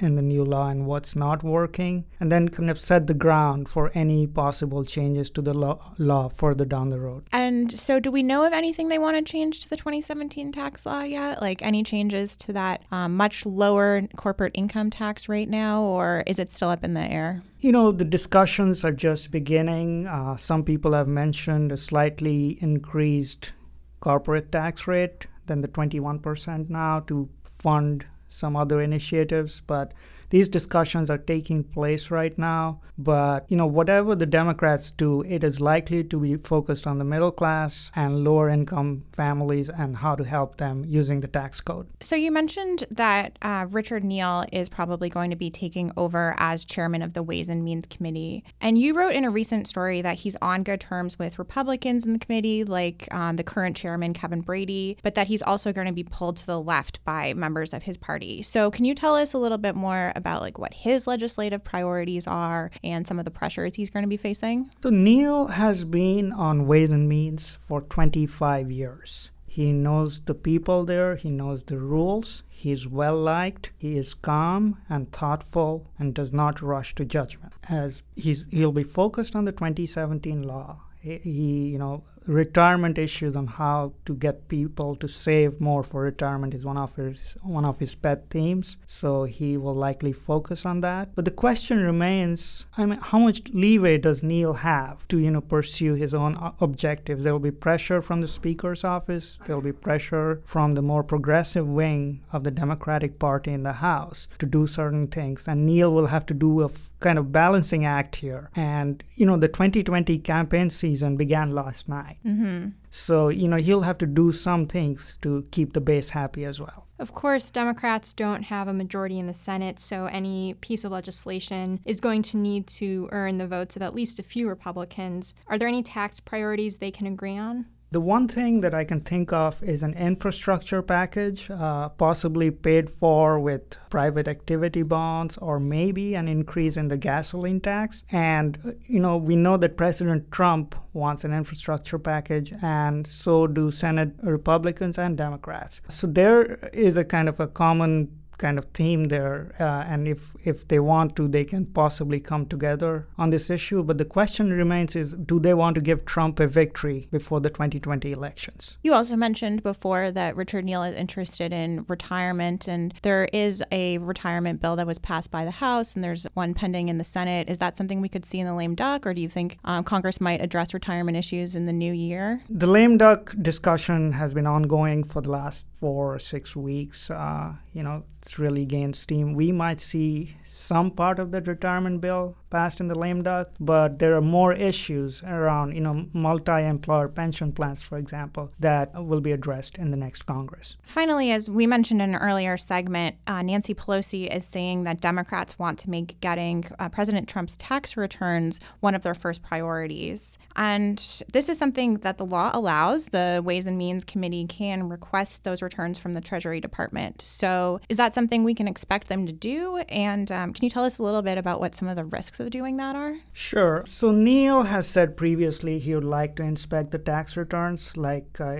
in 0.00 0.14
the 0.14 0.22
new 0.22 0.44
law 0.44 0.68
and 0.68 0.86
what's 0.86 1.16
not 1.16 1.42
working, 1.42 2.04
and 2.20 2.30
then 2.30 2.48
kind 2.48 2.70
of 2.70 2.80
set 2.80 3.06
the 3.06 3.14
ground 3.14 3.68
for 3.68 3.90
any 3.94 4.26
possible 4.26 4.84
changes 4.84 5.30
to 5.30 5.42
the 5.42 5.54
law, 5.54 5.92
law 5.98 6.28
further 6.28 6.64
down 6.64 6.88
the 6.88 7.00
road. 7.00 7.26
And 7.32 7.78
so, 7.78 8.00
do 8.00 8.10
we 8.10 8.22
know 8.22 8.44
of 8.44 8.52
anything 8.52 8.88
they 8.88 8.98
want 8.98 9.16
to 9.16 9.30
change 9.30 9.60
to 9.60 9.70
the 9.70 9.76
2017 9.76 10.52
tax 10.52 10.86
law 10.86 11.02
yet? 11.02 11.40
Like 11.40 11.62
any 11.62 11.82
changes 11.82 12.36
to 12.36 12.52
that 12.52 12.82
um, 12.92 13.16
much 13.16 13.44
lower 13.44 14.02
corporate 14.16 14.52
income 14.54 14.90
tax 14.90 15.28
rate 15.28 15.48
now, 15.48 15.82
or 15.82 16.22
is 16.26 16.38
it 16.38 16.52
still 16.52 16.70
up 16.70 16.84
in 16.84 16.94
the 16.94 17.00
air? 17.00 17.42
You 17.60 17.72
know, 17.72 17.90
the 17.90 18.04
discussions 18.04 18.84
are 18.84 18.92
just 18.92 19.30
beginning. 19.30 20.06
Uh, 20.06 20.36
some 20.36 20.62
people 20.62 20.92
have 20.92 21.08
mentioned 21.08 21.72
a 21.72 21.76
slightly 21.76 22.58
increased 22.60 23.52
corporate 24.00 24.52
tax 24.52 24.86
rate 24.86 25.26
than 25.46 25.60
the 25.62 25.68
21% 25.68 26.70
now 26.70 27.00
to 27.00 27.28
fund 27.42 28.06
some 28.28 28.56
other 28.56 28.80
initiatives, 28.80 29.62
but 29.66 29.92
these 30.30 30.48
discussions 30.48 31.10
are 31.10 31.18
taking 31.18 31.64
place 31.64 32.10
right 32.10 32.36
now. 32.38 32.80
But, 32.98 33.46
you 33.48 33.56
know, 33.56 33.66
whatever 33.66 34.16
the 34.16 34.26
Democrats 34.26 34.90
do, 34.90 35.22
it 35.22 35.44
is 35.44 35.60
likely 35.60 36.02
to 36.02 36.18
be 36.18 36.36
focused 36.36 36.86
on 36.86 36.98
the 36.98 37.04
middle 37.04 37.30
class 37.30 37.92
and 37.94 38.24
lower 38.24 38.48
income 38.48 39.04
families 39.12 39.68
and 39.68 39.96
how 39.96 40.16
to 40.16 40.24
help 40.24 40.56
them 40.56 40.84
using 40.84 41.20
the 41.20 41.28
tax 41.28 41.60
code. 41.60 41.86
So 42.00 42.16
you 42.16 42.32
mentioned 42.32 42.84
that 42.90 43.38
uh, 43.42 43.66
Richard 43.70 44.02
Neal 44.02 44.44
is 44.52 44.68
probably 44.68 45.08
going 45.08 45.30
to 45.30 45.36
be 45.36 45.48
taking 45.48 45.92
over 45.96 46.34
as 46.38 46.64
chairman 46.64 47.02
of 47.02 47.12
the 47.12 47.22
Ways 47.22 47.48
and 47.48 47.64
Means 47.64 47.86
Committee. 47.88 48.42
And 48.60 48.78
you 48.78 48.96
wrote 48.98 49.14
in 49.14 49.24
a 49.24 49.30
recent 49.30 49.68
story 49.68 50.02
that 50.02 50.16
he's 50.16 50.36
on 50.42 50.64
good 50.64 50.80
terms 50.80 51.18
with 51.18 51.38
Republicans 51.38 52.04
in 52.04 52.14
the 52.14 52.18
committee, 52.18 52.64
like 52.64 53.06
um, 53.14 53.36
the 53.36 53.44
current 53.44 53.76
chairman, 53.76 54.12
Kevin 54.12 54.40
Brady, 54.40 54.98
but 55.04 55.14
that 55.14 55.28
he's 55.28 55.42
also 55.42 55.72
going 55.72 55.86
to 55.86 55.92
be 55.92 56.02
pulled 56.04 56.36
to 56.38 56.46
the 56.46 56.60
left 56.60 57.04
by 57.04 57.32
members 57.34 57.72
of 57.72 57.84
his 57.84 57.96
party. 57.96 58.42
So 58.42 58.72
can 58.72 58.84
you 58.84 58.94
tell 58.94 59.14
us 59.14 59.34
a 59.34 59.38
little 59.38 59.58
bit 59.58 59.76
more 59.76 60.12
about 60.18 60.42
like 60.42 60.58
what 60.58 60.74
his 60.74 61.06
legislative 61.06 61.64
priorities 61.64 62.26
are 62.26 62.70
and 62.84 63.06
some 63.06 63.18
of 63.18 63.24
the 63.24 63.30
pressures 63.30 63.76
he's 63.76 63.88
going 63.88 64.02
to 64.02 64.08
be 64.08 64.18
facing? 64.18 64.70
So 64.82 64.90
Neal 64.90 65.46
has 65.46 65.86
been 65.86 66.32
on 66.32 66.66
Ways 66.66 66.92
and 66.92 67.08
Means 67.08 67.56
for 67.66 67.80
25 67.80 68.70
years. 68.70 69.30
He 69.46 69.72
knows 69.72 70.20
the 70.20 70.34
people 70.34 70.84
there, 70.84 71.16
he 71.16 71.30
knows 71.30 71.64
the 71.64 71.78
rules, 71.78 72.44
he's 72.48 72.86
well 72.86 73.16
liked, 73.16 73.70
he 73.76 73.96
is 73.96 74.14
calm 74.14 74.78
and 74.88 75.10
thoughtful 75.10 75.88
and 75.98 76.14
does 76.14 76.32
not 76.32 76.62
rush 76.62 76.94
to 76.96 77.04
judgment. 77.04 77.54
As 77.68 78.02
he's 78.14 78.46
he'll 78.50 78.70
be 78.70 78.84
focused 78.84 79.34
on 79.34 79.46
the 79.46 79.52
2017 79.52 80.42
law. 80.42 80.82
He, 81.00 81.18
he 81.18 81.68
you 81.70 81.78
know 81.78 82.04
retirement 82.28 82.98
issues 82.98 83.34
on 83.34 83.46
how 83.46 83.92
to 84.04 84.14
get 84.14 84.48
people 84.48 84.94
to 84.96 85.08
save 85.08 85.60
more 85.60 85.82
for 85.82 86.02
retirement 86.02 86.54
is 86.54 86.64
one 86.64 86.76
of 86.76 86.94
his 86.94 87.36
one 87.42 87.64
of 87.64 87.78
his 87.78 87.94
pet 87.94 88.28
themes. 88.30 88.76
So 88.86 89.24
he 89.24 89.56
will 89.56 89.74
likely 89.74 90.12
focus 90.12 90.66
on 90.66 90.82
that. 90.82 91.14
But 91.14 91.24
the 91.24 91.30
question 91.30 91.82
remains 91.82 92.66
i 92.76 92.84
mean 92.84 92.98
how 93.00 93.18
much 93.18 93.42
leeway 93.52 93.96
does 93.98 94.22
Neal 94.22 94.52
have 94.52 95.08
to 95.08 95.18
you 95.18 95.30
know 95.30 95.40
pursue 95.40 95.94
his 95.94 96.12
own 96.12 96.36
objectives? 96.60 97.24
There 97.24 97.32
will 97.32 97.40
be 97.40 97.50
pressure 97.50 98.02
from 98.02 98.20
the 98.20 98.28
speaker's 98.28 98.84
office. 98.84 99.38
There 99.46 99.56
will 99.56 99.62
be 99.62 99.72
pressure 99.72 100.42
from 100.44 100.74
the 100.74 100.82
more 100.82 101.02
progressive 101.02 101.66
wing 101.66 102.20
of 102.32 102.44
the 102.44 102.50
democratic 102.50 103.18
party 103.18 103.52
in 103.52 103.62
the 103.62 103.72
house 103.72 104.28
to 104.38 104.46
do 104.46 104.66
certain 104.66 105.06
things. 105.06 105.48
And 105.48 105.64
Neal 105.64 105.92
will 105.92 106.06
have 106.06 106.26
to 106.26 106.34
do 106.34 106.60
a 106.60 106.66
f- 106.66 106.90
kind 107.00 107.18
of 107.18 107.32
balancing 107.32 107.86
act 107.86 108.16
here. 108.16 108.50
And 108.54 109.02
you 109.14 109.24
know 109.24 109.36
the 109.36 109.48
2020 109.48 110.18
campaign 110.18 110.68
season 110.68 111.16
began 111.16 111.54
last 111.54 111.88
night 111.88 112.17
Mm-hmm. 112.26 112.68
So, 112.90 113.28
you 113.28 113.48
know, 113.48 113.56
he'll 113.56 113.82
have 113.82 113.98
to 113.98 114.06
do 114.06 114.32
some 114.32 114.66
things 114.66 115.18
to 115.22 115.44
keep 115.50 115.72
the 115.72 115.80
base 115.80 116.10
happy 116.10 116.44
as 116.44 116.60
well. 116.60 116.86
Of 116.98 117.12
course, 117.12 117.50
Democrats 117.50 118.12
don't 118.12 118.42
have 118.44 118.66
a 118.66 118.72
majority 118.72 119.18
in 119.18 119.28
the 119.28 119.34
Senate, 119.34 119.78
so 119.78 120.06
any 120.06 120.54
piece 120.54 120.84
of 120.84 120.90
legislation 120.90 121.80
is 121.84 122.00
going 122.00 122.22
to 122.22 122.36
need 122.36 122.66
to 122.66 123.08
earn 123.12 123.38
the 123.38 123.46
votes 123.46 123.76
of 123.76 123.82
at 123.82 123.94
least 123.94 124.18
a 124.18 124.22
few 124.24 124.48
Republicans. 124.48 125.34
Are 125.46 125.58
there 125.58 125.68
any 125.68 125.82
tax 125.82 126.18
priorities 126.18 126.78
they 126.78 126.90
can 126.90 127.06
agree 127.06 127.36
on? 127.36 127.66
The 127.90 128.00
one 128.02 128.28
thing 128.28 128.60
that 128.60 128.74
I 128.74 128.84
can 128.84 129.00
think 129.00 129.32
of 129.32 129.62
is 129.62 129.82
an 129.82 129.94
infrastructure 129.94 130.82
package, 130.82 131.50
uh, 131.50 131.88
possibly 131.88 132.50
paid 132.50 132.90
for 132.90 133.40
with 133.40 133.78
private 133.88 134.28
activity 134.28 134.82
bonds 134.82 135.38
or 135.38 135.58
maybe 135.58 136.14
an 136.14 136.28
increase 136.28 136.76
in 136.76 136.88
the 136.88 136.98
gasoline 136.98 137.60
tax. 137.60 138.04
And, 138.12 138.58
uh, 138.62 138.72
you 138.86 139.00
know, 139.00 139.16
we 139.16 139.36
know 139.36 139.56
that 139.56 139.78
President 139.78 140.30
Trump 140.30 140.74
wants 140.92 141.24
an 141.24 141.32
infrastructure 141.32 141.98
package, 141.98 142.52
and 142.60 143.06
so 143.06 143.46
do 143.46 143.70
Senate 143.70 144.12
Republicans 144.22 144.98
and 144.98 145.16
Democrats. 145.16 145.80
So 145.88 146.06
there 146.06 146.68
is 146.74 146.98
a 146.98 147.04
kind 147.04 147.28
of 147.28 147.40
a 147.40 147.46
common 147.46 148.17
kind 148.38 148.58
of 148.58 148.64
theme 148.66 149.04
there. 149.06 149.54
Uh, 149.60 149.84
and 149.86 150.08
if, 150.08 150.34
if 150.44 150.66
they 150.68 150.78
want 150.78 151.16
to, 151.16 151.28
they 151.28 151.44
can 151.44 151.66
possibly 151.66 152.20
come 152.20 152.46
together 152.46 153.06
on 153.18 153.30
this 153.30 153.50
issue. 153.50 153.82
But 153.82 153.98
the 153.98 154.04
question 154.04 154.50
remains 154.50 154.96
is 154.96 155.12
do 155.14 155.38
they 155.38 155.54
want 155.54 155.74
to 155.74 155.80
give 155.80 156.04
Trump 156.04 156.40
a 156.40 156.46
victory 156.46 157.08
before 157.10 157.40
the 157.40 157.50
2020 157.50 158.12
elections? 158.12 158.78
You 158.82 158.94
also 158.94 159.16
mentioned 159.16 159.62
before 159.62 160.10
that 160.12 160.36
Richard 160.36 160.64
Neal 160.64 160.82
is 160.84 160.94
interested 160.94 161.52
in 161.52 161.84
retirement, 161.88 162.68
and 162.68 162.94
there 163.02 163.28
is 163.32 163.62
a 163.72 163.98
retirement 163.98 164.62
bill 164.62 164.76
that 164.76 164.86
was 164.86 164.98
passed 164.98 165.30
by 165.30 165.44
the 165.44 165.50
House, 165.50 165.94
and 165.94 166.04
there's 166.04 166.24
one 166.34 166.54
pending 166.54 166.88
in 166.88 166.98
the 166.98 167.04
Senate. 167.04 167.48
Is 167.48 167.58
that 167.58 167.76
something 167.76 168.00
we 168.00 168.08
could 168.08 168.24
see 168.24 168.38
in 168.38 168.46
the 168.46 168.54
lame 168.54 168.74
duck, 168.74 169.06
or 169.06 169.14
do 169.14 169.20
you 169.20 169.28
think 169.28 169.58
um, 169.64 169.84
Congress 169.84 170.20
might 170.20 170.40
address 170.40 170.72
retirement 170.72 171.16
issues 171.16 171.56
in 171.56 171.66
the 171.66 171.72
new 171.72 171.92
year? 171.92 172.42
The 172.48 172.66
lame 172.66 172.96
duck 172.96 173.34
discussion 173.42 174.12
has 174.12 174.34
been 174.34 174.46
ongoing 174.46 175.02
for 175.04 175.20
the 175.20 175.30
last 175.30 175.66
four 175.78 176.14
or 176.14 176.18
six 176.18 176.56
weeks. 176.56 177.10
Uh, 177.10 177.54
you 177.72 177.82
know, 177.82 178.02
it's 178.22 178.38
really 178.38 178.64
gained 178.64 178.96
steam. 178.96 179.34
We 179.34 179.52
might 179.52 179.80
see 179.80 180.36
some 180.46 180.90
part 180.90 181.18
of 181.18 181.30
the 181.30 181.40
retirement 181.40 182.00
bill 182.00 182.36
passed 182.50 182.80
in 182.80 182.88
the 182.88 182.98
lame 182.98 183.22
duck, 183.22 183.50
but 183.60 183.98
there 183.98 184.16
are 184.16 184.20
more 184.20 184.52
issues 184.52 185.22
around, 185.22 185.74
you 185.74 185.80
know, 185.80 186.06
multi-employer 186.12 187.08
pension 187.08 187.52
plans, 187.52 187.80
for 187.82 187.96
example, 187.96 188.50
that 188.58 188.92
will 189.04 189.20
be 189.20 189.32
addressed 189.32 189.78
in 189.78 189.90
the 189.90 189.96
next 189.96 190.26
Congress. 190.26 190.76
Finally, 190.82 191.30
as 191.30 191.48
we 191.48 191.66
mentioned 191.66 192.02
in 192.02 192.14
an 192.14 192.20
earlier 192.20 192.56
segment, 192.56 193.16
uh, 193.26 193.42
Nancy 193.42 193.74
Pelosi 193.74 194.34
is 194.34 194.46
saying 194.46 194.84
that 194.84 195.00
Democrats 195.00 195.58
want 195.58 195.78
to 195.80 195.90
make 195.90 196.18
getting 196.20 196.64
uh, 196.78 196.88
President 196.88 197.28
Trump's 197.28 197.56
tax 197.56 197.96
returns 197.96 198.58
one 198.80 198.94
of 198.94 199.02
their 199.02 199.14
first 199.14 199.42
priorities. 199.42 200.38
And 200.56 200.98
this 201.32 201.48
is 201.48 201.58
something 201.58 201.98
that 201.98 202.18
the 202.18 202.26
law 202.26 202.50
allows. 202.52 203.06
The 203.06 203.40
Ways 203.44 203.66
and 203.66 203.78
Means 203.78 204.04
Committee 204.04 204.46
can 204.46 204.88
request 204.88 205.44
those 205.44 205.62
returns 205.68 205.98
from 205.98 206.14
the 206.14 206.20
Treasury 206.20 206.60
Department. 206.60 207.20
So, 207.20 207.80
is 207.88 207.96
that 207.98 208.14
something 208.14 208.42
we 208.42 208.54
can 208.54 208.66
expect 208.66 209.08
them 209.08 209.26
to 209.26 209.32
do? 209.32 209.76
And 209.88 210.32
um, 210.32 210.52
can 210.54 210.64
you 210.64 210.70
tell 210.70 210.84
us 210.84 210.98
a 210.98 211.02
little 211.02 211.22
bit 211.22 211.36
about 211.36 211.60
what 211.60 211.74
some 211.74 211.88
of 211.88 211.96
the 211.96 212.04
risks 212.04 212.40
of 212.40 212.50
doing 212.50 212.78
that 212.78 212.96
are? 212.96 213.16
Sure. 213.32 213.84
So 213.86 214.10
Neal 214.10 214.62
has 214.62 214.88
said 214.88 215.16
previously 215.16 215.78
he 215.78 215.94
would 215.94 216.04
like 216.04 216.36
to 216.36 216.42
inspect 216.42 216.90
the 216.90 216.98
tax 216.98 217.36
returns. 217.36 217.96
Like 217.96 218.40
uh, 218.40 218.56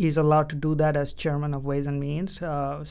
he's 0.00 0.16
allowed 0.16 0.48
to 0.50 0.56
do 0.56 0.74
that 0.76 0.96
as 0.96 1.12
chairman 1.12 1.52
of 1.54 1.64
Ways 1.64 1.86
and 1.86 2.00
Means. 2.00 2.40
Uh, 2.40 2.84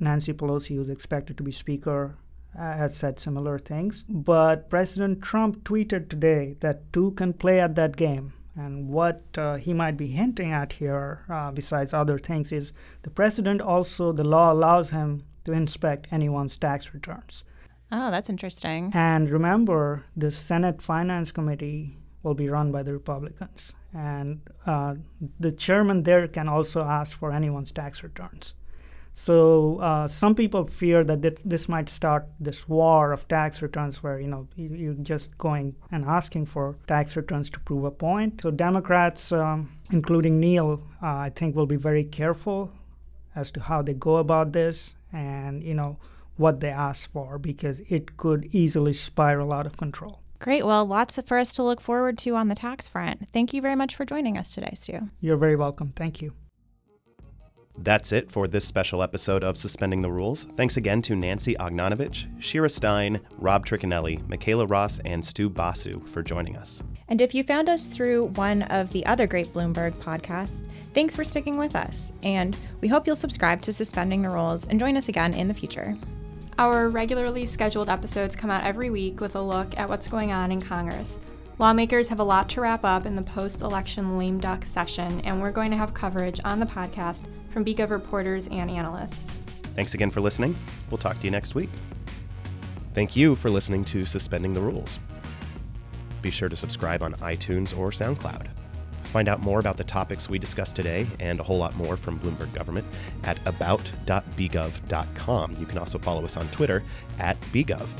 Nancy 0.00 0.32
Pelosi, 0.32 0.76
who's 0.76 0.88
expected 0.88 1.36
to 1.36 1.42
be 1.42 1.52
Speaker, 1.52 2.16
uh, 2.58 2.72
has 2.74 2.96
said 2.96 3.20
similar 3.20 3.58
things. 3.58 4.04
But 4.08 4.68
President 4.70 5.22
Trump 5.22 5.64
tweeted 5.64 6.08
today 6.08 6.56
that 6.60 6.92
two 6.92 7.12
can 7.12 7.32
play 7.32 7.60
at 7.60 7.76
that 7.76 7.96
game. 7.96 8.32
And 8.54 8.88
what 8.88 9.22
uh, 9.36 9.56
he 9.56 9.72
might 9.72 9.96
be 9.96 10.08
hinting 10.08 10.52
at 10.52 10.74
here, 10.74 11.24
uh, 11.28 11.50
besides 11.50 11.94
other 11.94 12.18
things, 12.18 12.52
is 12.52 12.72
the 13.02 13.10
president 13.10 13.60
also, 13.60 14.12
the 14.12 14.28
law 14.28 14.52
allows 14.52 14.90
him 14.90 15.24
to 15.44 15.52
inspect 15.52 16.08
anyone's 16.10 16.56
tax 16.56 16.92
returns. 16.92 17.44
Oh, 17.90 18.10
that's 18.10 18.30
interesting. 18.30 18.90
And 18.94 19.30
remember, 19.30 20.04
the 20.16 20.30
Senate 20.30 20.82
Finance 20.82 21.32
Committee 21.32 21.96
will 22.22 22.34
be 22.34 22.48
run 22.48 22.72
by 22.72 22.82
the 22.82 22.92
Republicans. 22.92 23.72
And 23.94 24.40
uh, 24.66 24.94
the 25.40 25.52
chairman 25.52 26.02
there 26.02 26.26
can 26.28 26.48
also 26.48 26.82
ask 26.82 27.18
for 27.18 27.32
anyone's 27.32 27.72
tax 27.72 28.02
returns. 28.02 28.54
So 29.14 29.78
uh, 29.80 30.08
some 30.08 30.34
people 30.34 30.66
fear 30.66 31.04
that 31.04 31.22
th- 31.22 31.38
this 31.44 31.68
might 31.68 31.88
start 31.88 32.26
this 32.40 32.68
war 32.68 33.12
of 33.12 33.28
tax 33.28 33.60
returns, 33.60 34.02
where 34.02 34.18
you 34.18 34.28
know 34.28 34.48
you, 34.56 34.92
are 34.92 34.94
just 34.94 35.36
going 35.38 35.74
and 35.90 36.04
asking 36.04 36.46
for 36.46 36.76
tax 36.86 37.14
returns 37.16 37.50
to 37.50 37.60
prove 37.60 37.84
a 37.84 37.90
point. 37.90 38.40
So 38.42 38.50
Democrats, 38.50 39.30
um, 39.32 39.70
including 39.90 40.40
Neal, 40.40 40.82
uh, 41.02 41.06
I 41.06 41.30
think, 41.34 41.54
will 41.54 41.66
be 41.66 41.76
very 41.76 42.04
careful 42.04 42.72
as 43.36 43.50
to 43.52 43.60
how 43.60 43.82
they 43.82 43.94
go 43.94 44.16
about 44.16 44.52
this, 44.52 44.94
and 45.12 45.62
you 45.62 45.74
know 45.74 45.98
what 46.36 46.60
they 46.60 46.70
ask 46.70 47.10
for, 47.12 47.38
because 47.38 47.80
it 47.88 48.16
could 48.16 48.48
easily 48.52 48.94
spiral 48.94 49.52
out 49.52 49.66
of 49.66 49.76
control. 49.76 50.20
Great. 50.38 50.66
Well, 50.66 50.84
lots 50.86 51.20
for 51.26 51.38
us 51.38 51.54
to 51.54 51.62
look 51.62 51.80
forward 51.80 52.18
to 52.18 52.34
on 52.34 52.48
the 52.48 52.56
tax 52.56 52.88
front. 52.88 53.28
Thank 53.30 53.54
you 53.54 53.62
very 53.62 53.76
much 53.76 53.94
for 53.94 54.04
joining 54.04 54.36
us 54.36 54.52
today, 54.52 54.72
Stu. 54.74 55.10
You're 55.20 55.36
very 55.36 55.54
welcome. 55.54 55.92
Thank 55.94 56.20
you. 56.20 56.32
That's 57.78 58.12
it 58.12 58.30
for 58.30 58.46
this 58.46 58.66
special 58.66 59.02
episode 59.02 59.42
of 59.42 59.56
Suspending 59.56 60.02
the 60.02 60.12
Rules. 60.12 60.44
Thanks 60.56 60.76
again 60.76 61.00
to 61.02 61.16
Nancy 61.16 61.54
Ognanovich, 61.54 62.28
Shira 62.40 62.68
Stein, 62.68 63.20
Rob 63.38 63.64
Tricchinelli, 63.64 64.26
Michaela 64.28 64.66
Ross, 64.66 64.98
and 65.00 65.24
Stu 65.24 65.48
Basu 65.48 66.00
for 66.06 66.22
joining 66.22 66.56
us. 66.56 66.82
And 67.08 67.20
if 67.20 67.34
you 67.34 67.42
found 67.42 67.68
us 67.68 67.86
through 67.86 68.26
one 68.34 68.62
of 68.64 68.90
the 68.92 69.04
other 69.06 69.26
great 69.26 69.52
Bloomberg 69.52 69.94
podcasts, 69.94 70.64
thanks 70.94 71.16
for 71.16 71.24
sticking 71.24 71.56
with 71.56 71.74
us. 71.74 72.12
And 72.22 72.56
we 72.80 72.88
hope 72.88 73.06
you'll 73.06 73.16
subscribe 73.16 73.62
to 73.62 73.72
Suspending 73.72 74.22
the 74.22 74.30
Rules 74.30 74.66
and 74.66 74.78
join 74.78 74.96
us 74.96 75.08
again 75.08 75.32
in 75.32 75.48
the 75.48 75.54
future. 75.54 75.96
Our 76.58 76.90
regularly 76.90 77.46
scheduled 77.46 77.88
episodes 77.88 78.36
come 78.36 78.50
out 78.50 78.64
every 78.64 78.90
week 78.90 79.20
with 79.20 79.34
a 79.34 79.42
look 79.42 79.78
at 79.78 79.88
what's 79.88 80.08
going 80.08 80.30
on 80.30 80.52
in 80.52 80.60
Congress. 80.60 81.18
Lawmakers 81.58 82.08
have 82.08 82.20
a 82.20 82.24
lot 82.24 82.48
to 82.50 82.60
wrap 82.60 82.84
up 82.84 83.06
in 83.06 83.16
the 83.16 83.22
post 83.22 83.62
election 83.62 84.18
lame 84.18 84.38
duck 84.38 84.64
session, 84.64 85.20
and 85.22 85.40
we're 85.40 85.50
going 85.50 85.70
to 85.70 85.76
have 85.76 85.94
coverage 85.94 86.40
on 86.44 86.60
the 86.60 86.66
podcast 86.66 87.24
from 87.52 87.64
BGov 87.64 87.90
reporters 87.90 88.48
and 88.48 88.68
analysts. 88.70 89.38
Thanks 89.74 89.94
again 89.94 90.10
for 90.10 90.20
listening. 90.20 90.54
We'll 90.90 90.98
talk 90.98 91.18
to 91.20 91.24
you 91.24 91.30
next 91.30 91.54
week. 91.54 91.70
Thank 92.94 93.16
you 93.16 93.36
for 93.36 93.50
listening 93.50 93.84
to 93.86 94.04
Suspending 94.04 94.52
the 94.52 94.60
Rules. 94.60 94.98
Be 96.20 96.30
sure 96.30 96.48
to 96.48 96.56
subscribe 96.56 97.02
on 97.02 97.14
iTunes 97.14 97.76
or 97.76 97.90
SoundCloud. 97.90 98.46
Find 99.04 99.28
out 99.28 99.40
more 99.40 99.58
about 99.60 99.76
the 99.76 99.84
topics 99.84 100.30
we 100.30 100.38
discussed 100.38 100.76
today 100.76 101.06
and 101.20 101.38
a 101.38 101.42
whole 101.42 101.58
lot 101.58 101.76
more 101.76 101.98
from 101.98 102.18
Bloomberg 102.18 102.54
Government 102.54 102.86
at 103.24 103.38
about.bgov.com. 103.46 105.56
You 105.58 105.66
can 105.66 105.78
also 105.78 105.98
follow 105.98 106.24
us 106.24 106.38
on 106.38 106.48
Twitter 106.48 106.82
at 107.18 107.38
bgov. 107.52 107.90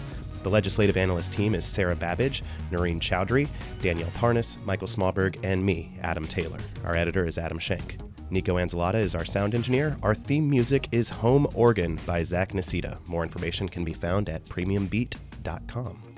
The 0.43 0.51
legislative 0.51 0.97
analyst 0.97 1.33
team 1.33 1.55
is 1.55 1.65
Sarah 1.65 1.95
Babbage, 1.95 2.43
Noreen 2.71 2.99
Chowdhury, 2.99 3.49
Danielle 3.81 4.11
Parnas, 4.11 4.63
Michael 4.65 4.89
Smallberg, 4.89 5.39
and 5.43 5.65
me, 5.65 5.93
Adam 6.01 6.27
Taylor. 6.27 6.59
Our 6.85 6.97
editor 6.97 7.27
is 7.27 7.39
Adam 7.39 7.59
Schenk. 7.59 7.99
Nico 8.33 8.57
Anzalata 8.57 8.95
is 8.95 9.15
our 9.15 9.27
sound 9.27 9.55
engineer. 9.55 9.95
Our 10.03 10.15
theme 10.15 10.49
music 10.49 10.89
is 10.91 11.11
Home 11.11 11.47
Organ 11.55 12.01
by 12.07 12.23
Zach 12.23 12.53
Nasita. 12.53 12.97
More 13.07 13.25
information 13.25 13.69
can 13.69 13.85
be 13.85 13.93
found 13.93 14.31
at 14.31 14.43
premiumbeat.com. 14.47 16.12